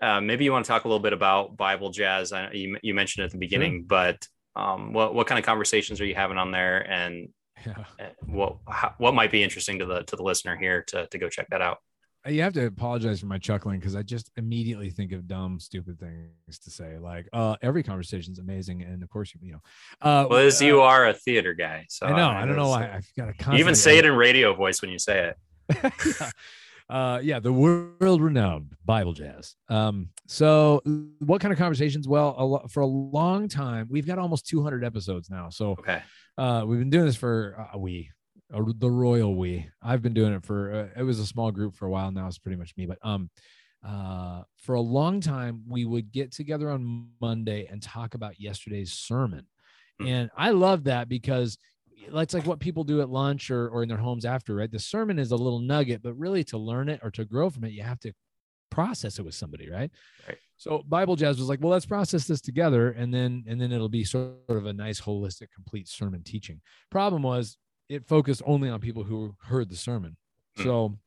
uh, 0.00 0.20
maybe 0.20 0.42
you 0.44 0.50
want 0.50 0.64
to 0.64 0.68
talk 0.68 0.84
a 0.84 0.88
little 0.88 1.02
bit 1.02 1.12
about 1.12 1.56
bible 1.56 1.90
jazz 1.90 2.32
I, 2.32 2.50
you, 2.52 2.78
you 2.82 2.94
mentioned 2.94 3.22
it 3.22 3.26
at 3.26 3.32
the 3.32 3.38
beginning 3.38 3.84
but 3.86 4.26
um, 4.56 4.92
what, 4.92 5.14
what 5.14 5.26
kind 5.26 5.38
of 5.38 5.44
conversations 5.44 6.00
are 6.00 6.04
you 6.04 6.14
having 6.14 6.38
on 6.38 6.50
there 6.50 6.78
and 6.90 7.28
Yeah. 7.66 7.84
uh, 8.00 8.08
what 8.26 8.56
how, 8.68 8.94
what 8.98 9.14
might 9.14 9.30
be 9.30 9.42
interesting 9.42 9.78
to 9.78 9.86
the 9.86 10.02
to 10.04 10.16
the 10.16 10.22
listener 10.22 10.56
here 10.56 10.82
to, 10.88 11.06
to 11.06 11.18
go 11.18 11.28
check 11.28 11.48
that 11.50 11.60
out 11.60 11.78
You 12.26 12.42
have 12.42 12.52
to 12.54 12.66
apologize 12.66 13.20
for 13.20 13.26
my 13.26 13.38
chuckling 13.38 13.80
because 13.80 13.96
I 13.96 14.02
just 14.02 14.30
immediately 14.36 14.90
think 14.90 15.10
of 15.12 15.26
dumb, 15.26 15.58
stupid 15.58 15.98
things 15.98 16.58
to 16.60 16.70
say. 16.70 16.98
Like, 16.98 17.28
uh, 17.32 17.56
every 17.62 17.82
is 17.82 18.38
amazing, 18.38 18.82
and 18.82 19.02
of 19.02 19.10
course, 19.10 19.34
you 19.34 19.40
you 19.42 19.52
know, 19.52 19.60
uh, 20.00 20.26
well 20.30 20.38
as 20.38 20.62
uh, 20.62 20.66
you 20.66 20.80
are 20.82 21.08
a 21.08 21.14
theater 21.14 21.52
guy 21.52 21.86
so 21.88 22.06
I 22.06 22.10
know. 22.10 22.28
mean, 22.28 22.36
I 22.36 22.46
don't 22.46 22.56
know 22.56 22.68
why 22.68 22.90
I've 22.92 23.10
got 23.16 23.28
a. 23.28 23.54
even 23.56 23.74
say 23.74 23.98
it 23.98 24.04
in 24.10 24.14
radio 24.14 24.54
voice 24.54 24.80
when 24.82 24.90
you 24.90 24.98
say 24.98 25.30
it 25.30 25.36
yeah. 25.82 26.30
Uh, 26.92 27.18
yeah, 27.22 27.40
the 27.40 27.52
world 27.52 28.20
renowned 28.20 28.74
Bible 28.84 29.14
jazz. 29.14 29.54
Um, 29.70 30.10
so 30.26 30.82
what 31.20 31.40
kind 31.40 31.50
of 31.50 31.58
conversations? 31.58 32.06
Well, 32.06 32.34
a 32.36 32.44
lo- 32.44 32.66
for 32.68 32.80
a 32.80 32.86
long 32.86 33.48
time, 33.48 33.88
we've 33.90 34.06
got 34.06 34.18
almost 34.18 34.46
200 34.46 34.84
episodes 34.84 35.30
now. 35.30 35.48
So 35.48 35.70
okay 35.72 36.02
uh, 36.36 36.64
we've 36.66 36.78
been 36.78 36.90
doing 36.90 37.06
this 37.06 37.16
for 37.16 37.66
uh, 37.74 37.78
we, 37.78 38.10
uh, 38.54 38.62
the 38.76 38.90
royal 38.90 39.34
we. 39.36 39.66
I've 39.82 40.02
been 40.02 40.14
doing 40.14 40.34
it 40.34 40.44
for. 40.44 40.90
Uh, 40.94 41.00
it 41.00 41.02
was 41.02 41.18
a 41.18 41.26
small 41.26 41.50
group 41.50 41.74
for 41.74 41.86
a 41.86 41.90
while 41.90 42.10
now. 42.10 42.26
It's 42.26 42.38
pretty 42.38 42.56
much 42.56 42.74
me, 42.76 42.84
but 42.86 42.98
um, 43.02 43.30
uh, 43.86 44.42
for 44.56 44.74
a 44.74 44.80
long 44.80 45.20
time, 45.20 45.62
we 45.68 45.84
would 45.84 46.12
get 46.12 46.30
together 46.32 46.70
on 46.70 47.08
Monday 47.20 47.66
and 47.70 47.82
talk 47.82 48.14
about 48.14 48.38
yesterday's 48.40 48.92
sermon, 48.92 49.46
Hmm. 49.98 50.06
and 50.06 50.30
I 50.36 50.50
love 50.50 50.84
that 50.84 51.08
because 51.08 51.58
that's 52.10 52.34
like 52.34 52.46
what 52.46 52.60
people 52.60 52.84
do 52.84 53.00
at 53.00 53.10
lunch 53.10 53.50
or, 53.50 53.68
or 53.68 53.82
in 53.82 53.88
their 53.88 53.98
homes 53.98 54.24
after, 54.24 54.54
right? 54.54 54.70
The 54.70 54.78
sermon 54.78 55.18
is 55.18 55.30
a 55.30 55.36
little 55.36 55.60
nugget, 55.60 56.02
but 56.02 56.14
really 56.14 56.44
to 56.44 56.58
learn 56.58 56.88
it 56.88 57.00
or 57.02 57.10
to 57.12 57.24
grow 57.24 57.50
from 57.50 57.64
it, 57.64 57.72
you 57.72 57.82
have 57.82 58.00
to 58.00 58.12
process 58.70 59.18
it 59.18 59.24
with 59.24 59.34
somebody, 59.34 59.70
right? 59.70 59.90
Right. 60.26 60.38
So 60.56 60.82
Bible 60.88 61.16
Jazz 61.16 61.38
was 61.38 61.48
like, 61.48 61.60
well, 61.60 61.70
let's 61.70 61.86
process 61.86 62.26
this 62.26 62.40
together, 62.40 62.90
and 62.90 63.12
then 63.12 63.44
and 63.46 63.60
then 63.60 63.72
it'll 63.72 63.88
be 63.88 64.04
sort 64.04 64.36
of 64.48 64.66
a 64.66 64.72
nice, 64.72 65.00
holistic, 65.00 65.48
complete 65.54 65.88
sermon 65.88 66.22
teaching. 66.22 66.60
Problem 66.90 67.22
was, 67.22 67.58
it 67.88 68.06
focused 68.06 68.42
only 68.46 68.70
on 68.70 68.80
people 68.80 69.02
who 69.02 69.34
heard 69.42 69.68
the 69.68 69.76
sermon. 69.76 70.16
Hmm. 70.56 70.62
So 70.62 70.98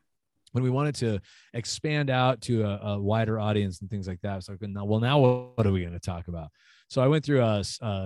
when 0.51 0.63
we 0.63 0.69
wanted 0.69 0.95
to 0.95 1.19
expand 1.53 2.09
out 2.09 2.41
to 2.41 2.63
a, 2.63 2.77
a 2.93 3.01
wider 3.01 3.39
audience 3.39 3.81
and 3.81 3.89
things 3.89 4.07
like 4.07 4.21
that, 4.21 4.37
it's 4.37 4.47
like, 4.49 4.61
now, 4.61 4.85
well, 4.85 4.99
now 4.99 5.19
what 5.19 5.65
are 5.65 5.71
we 5.71 5.81
going 5.81 5.93
to 5.93 5.99
talk 5.99 6.27
about? 6.27 6.49
So 6.87 7.01
I 7.01 7.07
went 7.07 7.25
through 7.25 7.41
a 7.41 7.63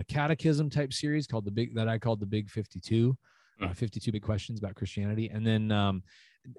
catechism 0.07 0.69
type 0.69 0.93
series 0.93 1.27
called 1.27 1.45
the 1.45 1.51
big 1.51 1.75
that 1.75 1.87
I 1.87 1.97
called 1.99 2.19
the 2.19 2.25
Big 2.25 2.49
Fifty 2.49 2.79
Two, 2.79 3.17
uh, 3.61 3.67
Hmm. 3.67 3.73
52 3.73 4.11
big 4.11 4.21
questions 4.21 4.59
about 4.59 4.75
Christianity, 4.75 5.29
and 5.29 5.45
then 5.45 5.71
um, 5.71 6.03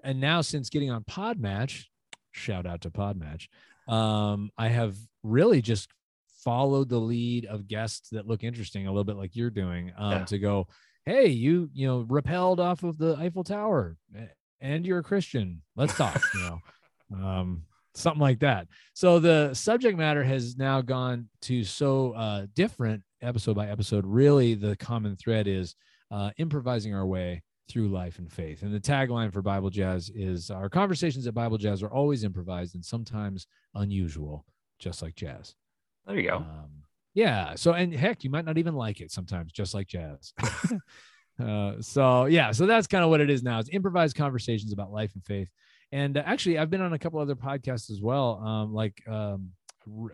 and 0.04 0.20
now 0.20 0.40
since 0.42 0.68
getting 0.68 0.90
on 0.90 1.02
Podmatch, 1.04 1.84
shout 2.32 2.66
out 2.66 2.82
to 2.82 2.90
Podmatch, 2.90 3.48
um, 3.88 4.50
I 4.58 4.68
have 4.68 4.96
really 5.22 5.62
just 5.62 5.88
followed 6.44 6.88
the 6.88 6.98
lead 6.98 7.46
of 7.46 7.66
guests 7.68 8.10
that 8.10 8.26
look 8.26 8.44
interesting, 8.44 8.86
a 8.86 8.90
little 8.90 9.04
bit 9.04 9.16
like 9.16 9.34
you're 9.36 9.50
doing, 9.50 9.92
um, 9.96 10.12
Yeah. 10.12 10.24
to 10.26 10.38
go, 10.38 10.68
hey, 11.06 11.26
you 11.28 11.70
you 11.72 11.86
know, 11.86 12.00
repelled 12.08 12.60
off 12.60 12.82
of 12.82 12.98
the 12.98 13.16
Eiffel 13.16 13.44
Tower, 13.44 13.96
and 14.60 14.84
you're 14.86 14.98
a 14.98 15.02
Christian. 15.02 15.62
Let's 15.76 15.96
talk. 15.96 16.20
you 16.34 16.40
know, 16.40 16.60
um, 17.26 17.62
something 17.94 18.20
like 18.20 18.40
that. 18.40 18.68
So 18.94 19.18
the 19.18 19.54
subject 19.54 19.98
matter 19.98 20.22
has 20.24 20.56
now 20.56 20.80
gone 20.80 21.28
to 21.42 21.64
so 21.64 22.12
uh, 22.12 22.46
different 22.54 23.02
episode 23.22 23.56
by 23.56 23.68
episode. 23.68 24.06
Really, 24.06 24.54
the 24.54 24.76
common 24.76 25.16
thread 25.16 25.46
is 25.46 25.74
uh, 26.10 26.30
improvising 26.38 26.94
our 26.94 27.06
way 27.06 27.42
through 27.68 27.88
life 27.88 28.18
and 28.18 28.30
faith. 28.30 28.62
And 28.62 28.74
the 28.74 28.80
tagline 28.80 29.32
for 29.32 29.42
Bible 29.42 29.70
Jazz 29.70 30.10
is 30.14 30.50
our 30.50 30.68
conversations 30.68 31.26
at 31.26 31.34
Bible 31.34 31.58
Jazz 31.58 31.82
are 31.82 31.92
always 31.92 32.24
improvised 32.24 32.74
and 32.74 32.84
sometimes 32.84 33.46
unusual, 33.74 34.44
just 34.78 35.02
like 35.02 35.14
jazz. 35.14 35.54
there 36.06 36.18
you 36.18 36.28
go 36.28 36.36
Um, 36.36 36.82
yeah. 37.14 37.54
So, 37.56 37.72
and 37.72 37.92
heck, 37.92 38.24
you 38.24 38.30
might 38.30 38.44
not 38.44 38.58
even 38.58 38.74
like 38.74 39.00
it 39.00 39.10
sometimes, 39.10 39.52
just 39.52 39.74
like 39.74 39.88
jazz. 39.88 40.32
uh, 41.42 41.74
so, 41.80 42.26
yeah. 42.26 42.52
So 42.52 42.66
that's 42.66 42.86
kind 42.86 43.04
of 43.04 43.10
what 43.10 43.20
it 43.20 43.30
is 43.30 43.42
now. 43.42 43.58
It's 43.58 43.68
improvised 43.72 44.16
conversations 44.16 44.72
about 44.72 44.92
life 44.92 45.12
and 45.14 45.24
faith. 45.24 45.48
And 45.92 46.16
uh, 46.16 46.22
actually, 46.24 46.58
I've 46.58 46.70
been 46.70 46.80
on 46.82 46.92
a 46.92 46.98
couple 46.98 47.18
other 47.20 47.34
podcasts 47.36 47.90
as 47.90 48.00
well, 48.00 48.38
um, 48.44 48.72
like 48.72 49.02
um, 49.08 49.50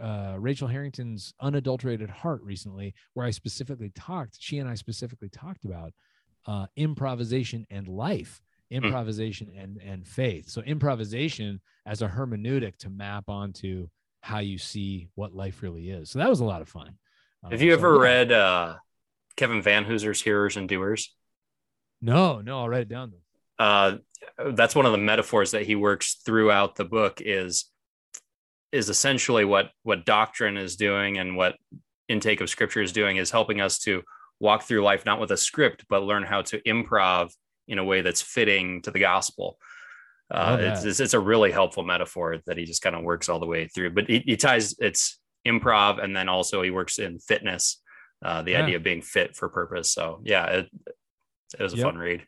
uh, 0.01 0.37
Rachel 0.39 0.69
Harrington's 0.69 1.35
Unadulterated 1.41 2.09
Heart 2.09 2.43
recently, 2.43 2.95
where 3.15 3.27
I 3.27 3.31
specifically 3.31 3.91
talked, 3.95 4.37
she 4.41 4.59
and 4.59 4.69
I 4.69 4.75
specifically 4.75 5.29
talked 5.29 5.65
about 5.65 5.93
uh, 6.47 6.67
improvisation 6.77 7.67
and 7.71 7.89
life, 7.89 8.41
improvisation 8.71 9.51
and, 9.57 9.79
and 9.85 10.07
faith. 10.07 10.49
So, 10.49 10.63
improvisation 10.63 11.61
as 11.85 12.03
a 12.03 12.09
hermeneutic 12.09 12.77
to 12.79 12.91
map 12.91 13.25
onto 13.29 13.89
how 14.23 14.39
you 14.39 14.59
see 14.59 15.09
what 15.15 15.35
life 15.35 15.63
really 15.63 15.91
is. 15.91 16.11
So, 16.11 16.19
that 16.21 16.31
was 16.31 16.41
a 16.41 16.45
lot 16.45 16.63
of 16.63 16.69
fun. 16.69 16.97
have 17.51 17.61
Um, 17.61 17.67
you 17.67 17.73
so, 17.73 17.79
ever 17.79 17.97
yeah. 17.97 18.01
read 18.03 18.33
uh 18.33 18.77
Kevin 19.37 19.63
Vanhoozer's 19.63 20.23
hearers 20.23 20.57
and 20.57 20.69
doers 20.69 21.15
No, 22.01 22.41
no, 22.41 22.61
I'll 22.61 22.69
write 22.69 22.83
it 22.83 22.89
down. 22.89 23.13
uh, 23.59 23.97
that's 24.53 24.75
one 24.75 24.87
of 24.87 24.93
the 24.93 24.99
metaphors 24.99 25.51
that 25.53 25.67
he 25.67 25.75
works 25.75 26.15
throughout 26.25 26.77
the 26.77 26.85
book 26.85 27.21
is 27.25 27.71
is 28.73 28.89
essentially 28.89 29.45
what 29.45 29.71
what 29.83 30.05
doctrine 30.05 30.57
is 30.57 30.77
doing 30.77 31.19
and 31.19 31.37
what 31.37 31.57
intake 32.09 32.41
of 32.41 32.51
scripture 32.51 32.83
is 32.83 32.93
doing 32.93 33.17
is 33.17 33.31
helping 33.31 33.61
us 33.61 33.79
to 33.79 34.03
walk 34.41 34.63
through 34.63 34.83
life 34.83 35.05
not 35.07 35.21
with 35.21 35.31
a 35.31 35.37
script 35.37 35.85
but 35.89 36.03
learn 36.03 36.23
how 36.23 36.43
to 36.43 36.61
improv 36.63 37.31
in 37.69 37.79
a 37.79 37.85
way 37.85 38.01
that's 38.01 38.23
fitting 38.23 38.81
to 38.83 38.91
the 38.93 39.01
gospel. 39.01 39.59
Uh, 40.31 40.57
it's, 40.61 40.85
it's, 40.85 41.01
it's 41.01 41.15
a 41.15 41.21
really 41.21 41.51
helpful 41.53 41.83
metaphor 41.85 42.39
that 42.47 42.57
he 42.57 42.65
just 42.65 42.83
kind 42.83 42.95
of 42.97 43.03
works 43.03 43.29
all 43.29 43.39
the 43.41 43.47
way 43.47 43.67
through. 43.69 43.91
But 43.91 44.09
he, 44.09 44.19
he 44.25 44.37
ties 44.37 44.75
it's 44.79 45.19
improv 45.47 46.03
and 46.03 46.15
then 46.17 46.29
also 46.29 46.63
he 46.63 46.71
works 46.71 46.99
in 46.99 47.19
fitness 47.19 47.81
uh, 48.25 48.43
the 48.43 48.53
Yeah. 48.53 48.63
idea 48.63 48.77
of 48.77 48.83
being 48.83 49.03
fit 49.03 49.37
for 49.37 49.49
purpose. 49.49 49.93
So 49.93 50.21
yeah 50.25 50.47
it, 50.47 50.69
it 51.59 51.63
was 51.63 51.73
a 51.73 51.77
Yep. 51.77 51.85
fun 51.87 51.99
read 51.99 52.27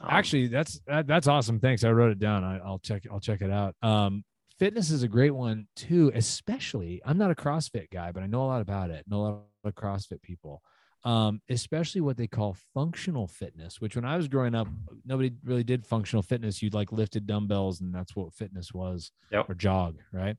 Um, 0.00 0.08
Actually, 0.10 0.46
that's 0.48 0.80
that, 0.86 1.06
that's 1.06 1.26
awesome. 1.28 1.60
Thanks. 1.60 1.84
I 1.84 1.90
wrote 1.90 2.12
it 2.12 2.18
down. 2.18 2.42
I, 2.44 2.58
I'll 2.58 2.78
check. 2.78 3.04
I'll 3.10 3.20
check 3.20 3.42
it 3.42 3.50
out. 3.50 3.74
Um, 3.82 4.24
fitness 4.58 4.90
is 4.90 5.02
a 5.02 5.08
great 5.08 5.32
one 5.34 5.66
too. 5.76 6.10
Especially, 6.14 7.00
I'm 7.04 7.18
not 7.18 7.30
a 7.30 7.34
CrossFit 7.34 7.90
guy, 7.90 8.12
but 8.12 8.22
I 8.22 8.26
know 8.26 8.42
a 8.42 8.46
lot 8.46 8.62
about 8.62 8.90
it. 8.90 9.04
Know 9.06 9.16
a 9.16 9.22
lot 9.22 9.42
of 9.64 9.74
CrossFit 9.74 10.22
people. 10.22 10.62
um, 11.04 11.40
especially 11.48 12.02
what 12.02 12.16
they 12.18 12.26
call 12.26 12.54
functional 12.74 13.26
fitness, 13.26 13.80
which 13.80 13.96
when 13.96 14.04
I 14.04 14.16
was 14.18 14.28
growing 14.28 14.54
up, 14.54 14.68
nobody 15.06 15.30
really 15.44 15.64
did 15.64 15.86
functional 15.86 16.22
fitness. 16.22 16.60
You'd 16.62 16.74
like 16.74 16.92
lifted 16.92 17.26
dumbbells, 17.26 17.80
and 17.80 17.94
that's 17.94 18.14
what 18.14 18.34
fitness 18.34 18.74
was, 18.74 19.10
Yep. 19.32 19.48
or 19.48 19.54
jog, 19.54 19.96
right? 20.12 20.36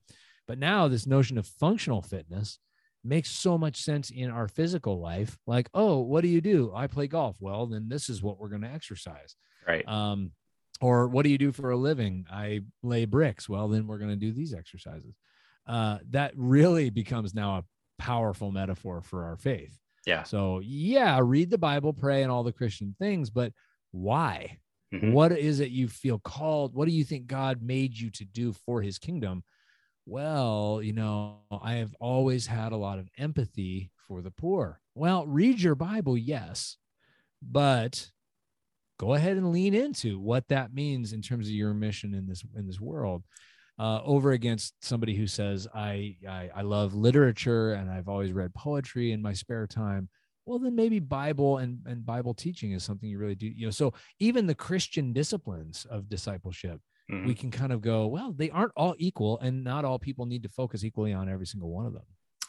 But 0.47 0.60
now 0.60 0.88
this 0.88 1.08
notion 1.08 1.39
of 1.39 1.47
functional 1.47 2.04
fitness 2.04 2.60
makes 3.04 3.30
so 3.30 3.58
much 3.58 3.82
sense 3.82 4.10
in 4.10 4.30
our 4.30 4.48
physical 4.48 5.00
life. 5.00 5.38
Like, 5.48 5.70
oh, 5.74 6.00
what 6.00 6.22
do 6.22 6.28
you 6.28 6.42
do? 6.42 6.72
I 6.76 6.88
play 6.88 7.08
golf. 7.08 7.38
Well, 7.40 7.66
then 7.66 7.90
this 7.90 8.10
is 8.10 8.22
what 8.22 8.40
we're 8.40 8.50
going 8.50 8.62
to 8.62 8.72
exercise. 8.72 9.36
Right. 9.68 9.88
Um, 9.88 10.32
or 10.80 11.08
what 11.08 11.24
do 11.24 11.30
you 11.30 11.38
do 11.38 11.52
for 11.52 11.72
a 11.72 11.78
living? 11.78 12.26
I 12.32 12.62
lay 12.84 13.06
bricks. 13.06 13.48
Well, 13.48 13.68
then 13.68 13.88
we're 13.88 14.00
going 14.00 14.10
to 14.10 14.16
do 14.16 14.32
these 14.32 14.54
exercises. 14.54 15.16
Uh, 15.68 16.00
that 16.10 16.34
really 16.36 16.90
becomes 16.90 17.34
now 17.34 17.58
a 17.58 17.64
powerful 18.00 18.52
metaphor 18.52 19.02
for 19.02 19.26
our 19.26 19.38
faith. 19.38 19.78
Yeah. 20.06 20.24
So, 20.24 20.60
yeah, 20.64 21.20
read 21.24 21.52
the 21.52 21.60
Bible, 21.60 21.94
pray, 21.94 22.24
and 22.24 22.32
all 22.32 22.44
the 22.44 22.52
Christian 22.52 22.96
things, 22.98 23.30
but 23.30 23.54
why? 23.92 24.58
Mhm. 24.92 25.14
What 25.14 25.32
is 25.32 25.60
it 25.60 25.70
you 25.70 25.88
feel 25.88 26.20
called? 26.20 26.74
What 26.74 26.88
do 26.88 26.94
you 26.94 27.04
think 27.04 27.28
God 27.28 27.62
made 27.62 27.98
you 27.98 28.10
to 28.12 28.26
do 28.26 28.52
for 28.52 28.82
his 28.82 28.98
kingdom? 28.98 29.44
Well, 30.06 30.82
you 30.84 30.94
know, 30.94 31.40
I 31.52 31.76
have 31.76 31.96
always 32.00 32.48
had 32.48 32.72
a 32.72 32.78
lot 32.78 33.00
of 33.00 33.10
empathy 33.18 33.92
for 34.08 34.22
the 34.22 34.32
poor. 34.32 34.82
Well, 34.96 35.26
read 35.28 35.62
your 35.62 35.76
Bible, 35.76 36.18
yes, 36.18 36.78
but 37.42 38.12
go 39.00 39.14
ahead 39.14 39.38
and 39.38 39.52
lean 39.52 39.74
into 39.74 40.20
what 40.20 40.48
that 40.50 40.74
means 40.74 41.14
in 41.14 41.22
terms 41.22 41.48
of 41.48 41.54
your 41.54 41.74
mission 41.74 42.14
in 42.14 42.28
this 42.28 42.44
in 42.56 42.68
this 42.68 42.80
world. 42.80 43.24
Uh, 43.80 44.00
over 44.04 44.32
against 44.32 44.76
somebody 44.84 45.16
who 45.16 45.26
says 45.26 45.68
I, 45.74 46.16
I 46.28 46.50
I 46.58 46.62
love 46.62 46.94
literature 46.94 47.74
and 47.74 47.90
I've 47.90 48.10
always 48.10 48.32
read 48.32 48.54
poetry 48.54 49.12
in 49.12 49.22
my 49.22 49.34
spare 49.34 49.66
time. 49.66 50.10
Well, 50.46 50.60
then 50.60 50.76
maybe 50.76 51.00
Bible 51.00 51.58
and, 51.58 51.80
and 51.86 52.06
Bible 52.06 52.34
teaching 52.34 52.74
is 52.74 52.84
something 52.84 53.08
you 53.10 53.18
really 53.18 53.36
do. 53.36 53.48
You 53.48 53.68
know, 53.68 53.72
so 53.72 53.94
even 54.20 54.46
the 54.46 54.56
Christian 54.56 55.14
disciplines 55.14 55.86
of 55.90 56.10
discipleship, 56.10 56.82
Mhm. 57.12 57.26
we 57.28 57.36
can 57.36 57.52
kind 57.52 57.74
of 57.74 57.82
go, 57.82 58.08
well, 58.08 58.32
they 58.32 58.50
aren't 58.50 58.71
all 58.78 58.95
equal, 58.97 59.38
and 59.39 59.63
not 59.63 59.84
all 59.86 60.00
people 60.00 60.26
need 60.26 60.43
to 60.43 60.50
focus 60.50 60.84
equally 60.84 61.12
on 61.13 61.28
every 61.30 61.45
single 61.45 61.69
one 61.69 61.86
of 61.86 61.93
them. 61.93 62.04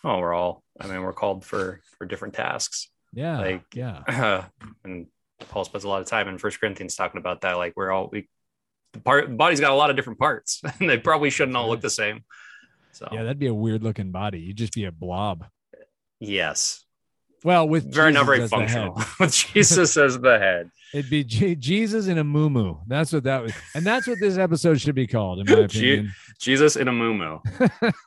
oh, 0.05 0.19
we're 0.19 0.33
all. 0.35 0.63
I 0.81 0.87
mean, 0.89 1.03
we're 1.03 1.13
called 1.13 1.45
for 1.45 1.81
for 1.99 2.07
different 2.07 2.35
tasks. 2.35 2.89
Yeah, 3.13 3.39
Like- 3.41 3.75
yeah, 3.75 4.47
and 4.85 5.07
Paul 5.51 5.65
spends 5.65 5.85
a 5.85 5.89
lot 5.89 6.01
of 6.01 6.07
time 6.07 6.29
in 6.29 6.39
First 6.39 6.61
Corinthians 6.61 6.95
talking 6.97 7.19
about 7.19 7.41
that. 7.43 7.55
Like 7.59 7.75
we're 7.77 7.91
all 7.91 8.09
we 8.11 8.29
the 8.93 9.01
part 9.01 9.29
the 9.29 9.35
body's 9.35 9.61
got 9.61 9.71
a 9.73 9.75
lot 9.75 9.91
of 9.91 9.97
different 9.97 10.19
parts, 10.19 10.61
and 10.81 10.89
they 10.89 10.99
probably 10.99 11.31
shouldn't 11.31 11.57
all 11.57 11.69
look 11.69 11.81
the 11.81 11.91
same. 11.91 12.25
So 12.93 13.09
yeah. 13.13 13.23
That'd 13.23 13.39
be 13.39 13.47
a 13.49 13.55
weird 13.55 13.83
looking 13.83 14.11
body. 14.13 14.41
You'd 14.41 14.57
just 14.59 14.75
be 14.75 14.85
a 14.85 14.93
blob. 14.93 15.45
yes, 16.21 16.85
Well, 17.45 17.69
with 17.69 17.93
very 17.93 18.13
Jesus 18.13 18.21
not 18.21 18.27
very 18.27 18.43
as 18.43 18.51
the 18.51 18.57
head. 18.57 18.69
functional. 18.69 19.03
With 19.21 19.35
Jesus 19.35 19.97
as 19.97 20.19
the 20.21 20.39
head. 20.39 20.71
It'd 20.93 21.11
be 21.11 21.25
Je- 21.25 21.57
Jesus 21.57 22.07
in 22.07 22.19
a 22.19 22.25
moo 22.25 22.77
That's 22.87 23.13
what 23.13 23.25
that 23.25 23.43
was, 23.43 23.53
and 23.75 23.85
that's 23.85 24.07
what 24.07 24.21
this 24.21 24.37
episode 24.37 24.81
should 24.81 24.95
be 24.95 25.07
called, 25.07 25.41
in 25.41 25.47
my 25.47 25.61
opinion. 25.65 26.13
Jesus 26.39 26.77
in 26.77 26.89
a 26.89 26.93
moo 26.93 27.39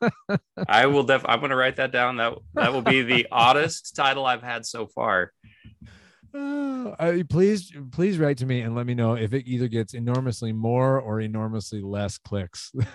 I 0.68 0.86
will 0.86 1.04
def. 1.04 1.26
I'm 1.26 1.40
going 1.40 1.50
to 1.50 1.56
write 1.56 1.78
that 1.78 1.92
down. 1.92 2.18
That 2.18 2.34
that 2.54 2.74
will 2.74 2.82
be 2.82 3.02
the 3.02 3.28
oddest 3.32 3.96
title 3.96 4.26
I've 4.26 4.44
had 4.44 4.66
so 4.66 4.88
far. 4.88 5.32
Uh, 6.36 7.24
please, 7.30 7.72
please 7.94 8.20
write 8.20 8.38
to 8.38 8.46
me 8.46 8.60
and 8.60 8.76
let 8.76 8.86
me 8.86 8.94
know 8.94 9.14
if 9.14 9.34
it 9.34 9.48
either 9.48 9.70
gets 9.70 9.94
enormously 9.94 10.52
more 10.52 11.00
or 11.00 11.22
enormously 11.22 11.82
less 11.82 12.18
clicks. 12.18 12.74
I'm 12.76 12.86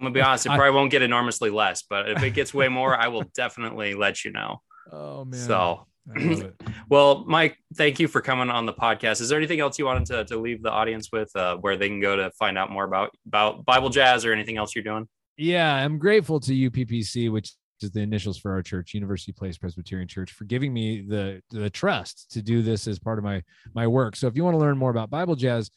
gonna 0.00 0.10
be 0.10 0.20
honest. 0.20 0.46
It 0.46 0.48
probably 0.48 0.72
won't 0.72 0.90
get 0.90 1.02
enormously 1.02 1.50
less, 1.50 1.82
but 1.82 2.10
if 2.10 2.22
it 2.24 2.30
gets 2.30 2.52
way 2.52 2.66
more, 2.66 2.96
I 2.96 3.06
will 3.06 3.22
definitely 3.36 3.94
let 3.94 4.24
you 4.24 4.32
know. 4.32 4.62
oh 4.92 5.24
man! 5.24 5.40
So, 5.40 5.54
I 5.54 5.64
love 5.66 5.80
it. 5.80 5.87
well, 6.88 7.24
Mike, 7.26 7.58
thank 7.74 8.00
you 8.00 8.08
for 8.08 8.20
coming 8.20 8.50
on 8.50 8.66
the 8.66 8.72
podcast. 8.72 9.20
Is 9.20 9.28
there 9.28 9.38
anything 9.38 9.60
else 9.60 9.78
you 9.78 9.84
wanted 9.84 10.06
to, 10.06 10.24
to 10.24 10.38
leave 10.38 10.62
the 10.62 10.70
audience 10.70 11.10
with, 11.12 11.34
uh, 11.36 11.56
where 11.56 11.76
they 11.76 11.88
can 11.88 12.00
go 12.00 12.16
to 12.16 12.30
find 12.32 12.56
out 12.56 12.70
more 12.70 12.84
about 12.84 13.10
about 13.26 13.64
Bible 13.64 13.90
Jazz 13.90 14.24
or 14.24 14.32
anything 14.32 14.56
else 14.56 14.74
you're 14.74 14.84
doing? 14.84 15.08
Yeah, 15.36 15.74
I'm 15.74 15.98
grateful 15.98 16.40
to 16.40 16.52
UPPC, 16.52 17.30
which 17.30 17.52
is 17.80 17.90
the 17.92 18.00
initials 18.00 18.38
for 18.38 18.52
our 18.52 18.62
church, 18.62 18.94
University 18.94 19.32
Place 19.32 19.58
Presbyterian 19.58 20.08
Church, 20.08 20.32
for 20.32 20.44
giving 20.44 20.72
me 20.72 21.02
the 21.02 21.42
the 21.50 21.70
trust 21.70 22.30
to 22.32 22.42
do 22.42 22.62
this 22.62 22.86
as 22.86 22.98
part 22.98 23.18
of 23.18 23.24
my 23.24 23.42
my 23.74 23.86
work. 23.86 24.16
So 24.16 24.26
if 24.26 24.36
you 24.36 24.44
want 24.44 24.54
to 24.54 24.58
learn 24.58 24.78
more 24.78 24.90
about 24.90 25.10
Bible 25.10 25.36
Jazz 25.36 25.70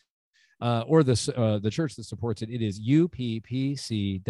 uh, 0.61 0.83
or 0.87 1.03
the 1.03 1.33
uh, 1.35 1.59
the 1.59 1.69
church 1.69 1.95
that 1.95 2.05
supports 2.05 2.41
it, 2.41 2.49
it 2.49 2.61
is 2.61 2.79
uppc.org, 2.79 4.21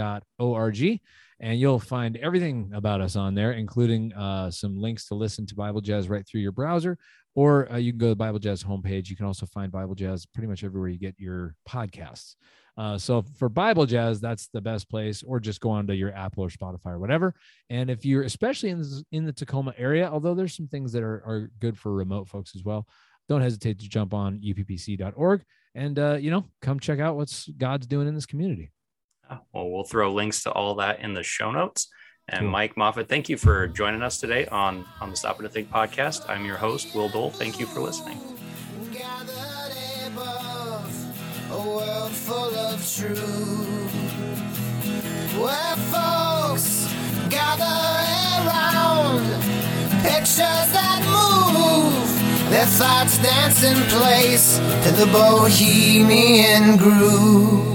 and 1.41 1.59
you'll 1.59 1.79
find 1.79 2.17
everything 2.17 2.71
about 2.73 3.01
us 3.01 3.15
on 3.15 3.33
there, 3.33 3.53
including 3.53 4.13
uh, 4.13 4.51
some 4.51 4.79
links 4.79 5.07
to 5.07 5.15
listen 5.15 5.45
to 5.47 5.55
Bible 5.55 5.81
Jazz 5.81 6.07
right 6.07 6.25
through 6.25 6.41
your 6.41 6.51
browser. 6.51 6.97
Or 7.33 7.71
uh, 7.71 7.77
you 7.77 7.91
can 7.91 7.97
go 7.97 8.05
to 8.07 8.11
the 8.11 8.15
Bible 8.15 8.39
Jazz 8.39 8.63
homepage. 8.63 9.09
You 9.09 9.15
can 9.15 9.25
also 9.25 9.45
find 9.47 9.71
Bible 9.71 9.95
Jazz 9.95 10.25
pretty 10.25 10.47
much 10.47 10.63
everywhere 10.63 10.89
you 10.89 10.99
get 10.99 11.15
your 11.17 11.55
podcasts. 11.67 12.35
Uh, 12.77 12.97
so 12.97 13.23
for 13.37 13.49
Bible 13.49 13.85
Jazz, 13.85 14.21
that's 14.21 14.49
the 14.53 14.61
best 14.61 14.89
place, 14.89 15.23
or 15.23 15.39
just 15.39 15.61
go 15.61 15.71
on 15.71 15.87
to 15.87 15.95
your 15.95 16.13
Apple 16.13 16.43
or 16.43 16.49
Spotify 16.49 16.91
or 16.91 16.99
whatever. 16.99 17.33
And 17.69 17.89
if 17.89 18.05
you're 18.05 18.23
especially 18.23 18.69
in 18.69 18.77
this, 18.77 19.03
in 19.11 19.25
the 19.25 19.33
Tacoma 19.33 19.73
area, 19.77 20.09
although 20.09 20.35
there's 20.35 20.55
some 20.55 20.67
things 20.67 20.93
that 20.93 21.03
are, 21.03 21.23
are 21.25 21.51
good 21.59 21.77
for 21.77 21.91
remote 21.93 22.27
folks 22.27 22.55
as 22.55 22.63
well, 22.63 22.87
don't 23.27 23.41
hesitate 23.41 23.79
to 23.79 23.89
jump 23.89 24.13
on 24.13 24.39
uppc.org 24.39 25.43
and 25.73 25.99
uh, 25.99 26.17
you 26.19 26.31
know 26.31 26.45
come 26.61 26.79
check 26.79 26.99
out 26.99 27.15
what's 27.15 27.47
God's 27.49 27.87
doing 27.87 28.07
in 28.07 28.15
this 28.15 28.25
community. 28.25 28.71
Well, 29.53 29.69
we'll 29.69 29.83
throw 29.83 30.13
links 30.13 30.43
to 30.43 30.51
all 30.51 30.75
that 30.75 30.99
in 30.99 31.13
the 31.13 31.23
show 31.23 31.51
notes. 31.51 31.87
And 32.29 32.41
Cool. 32.41 32.49
Mike 32.51 32.77
Moffitt, 32.77 33.09
thank 33.09 33.27
you 33.29 33.35
for 33.37 33.67
joining 33.67 34.01
us 34.01 34.17
today 34.19 34.45
on 34.47 34.85
on 35.01 35.09
the 35.09 35.15
Stop 35.17 35.39
and 35.39 35.51
Think 35.51 35.69
podcast. 35.69 36.29
I'm 36.29 36.45
your 36.45 36.55
host, 36.57 36.93
Will 36.95 37.09
Dole. 37.09 37.31
Thank 37.31 37.59
you 37.59 37.65
for 37.65 37.79
listening. 37.81 38.17
gathered 38.91 39.75
above 40.07 41.51
a 41.51 41.61
world 41.67 42.11
full 42.11 42.55
of 42.55 42.79
truth 42.95 43.91
where 45.37 45.75
folks 45.91 46.87
gather 47.29 47.63
around 48.45 49.25
pictures 50.03 50.67
that 50.75 50.99
move 51.09 52.49
their 52.51 52.65
thoughts 52.65 53.17
dance 53.17 53.63
in 53.63 53.77
place 53.89 54.57
to 54.83 54.91
the 54.91 55.07
bohemian 55.11 56.77
groove 56.77 57.70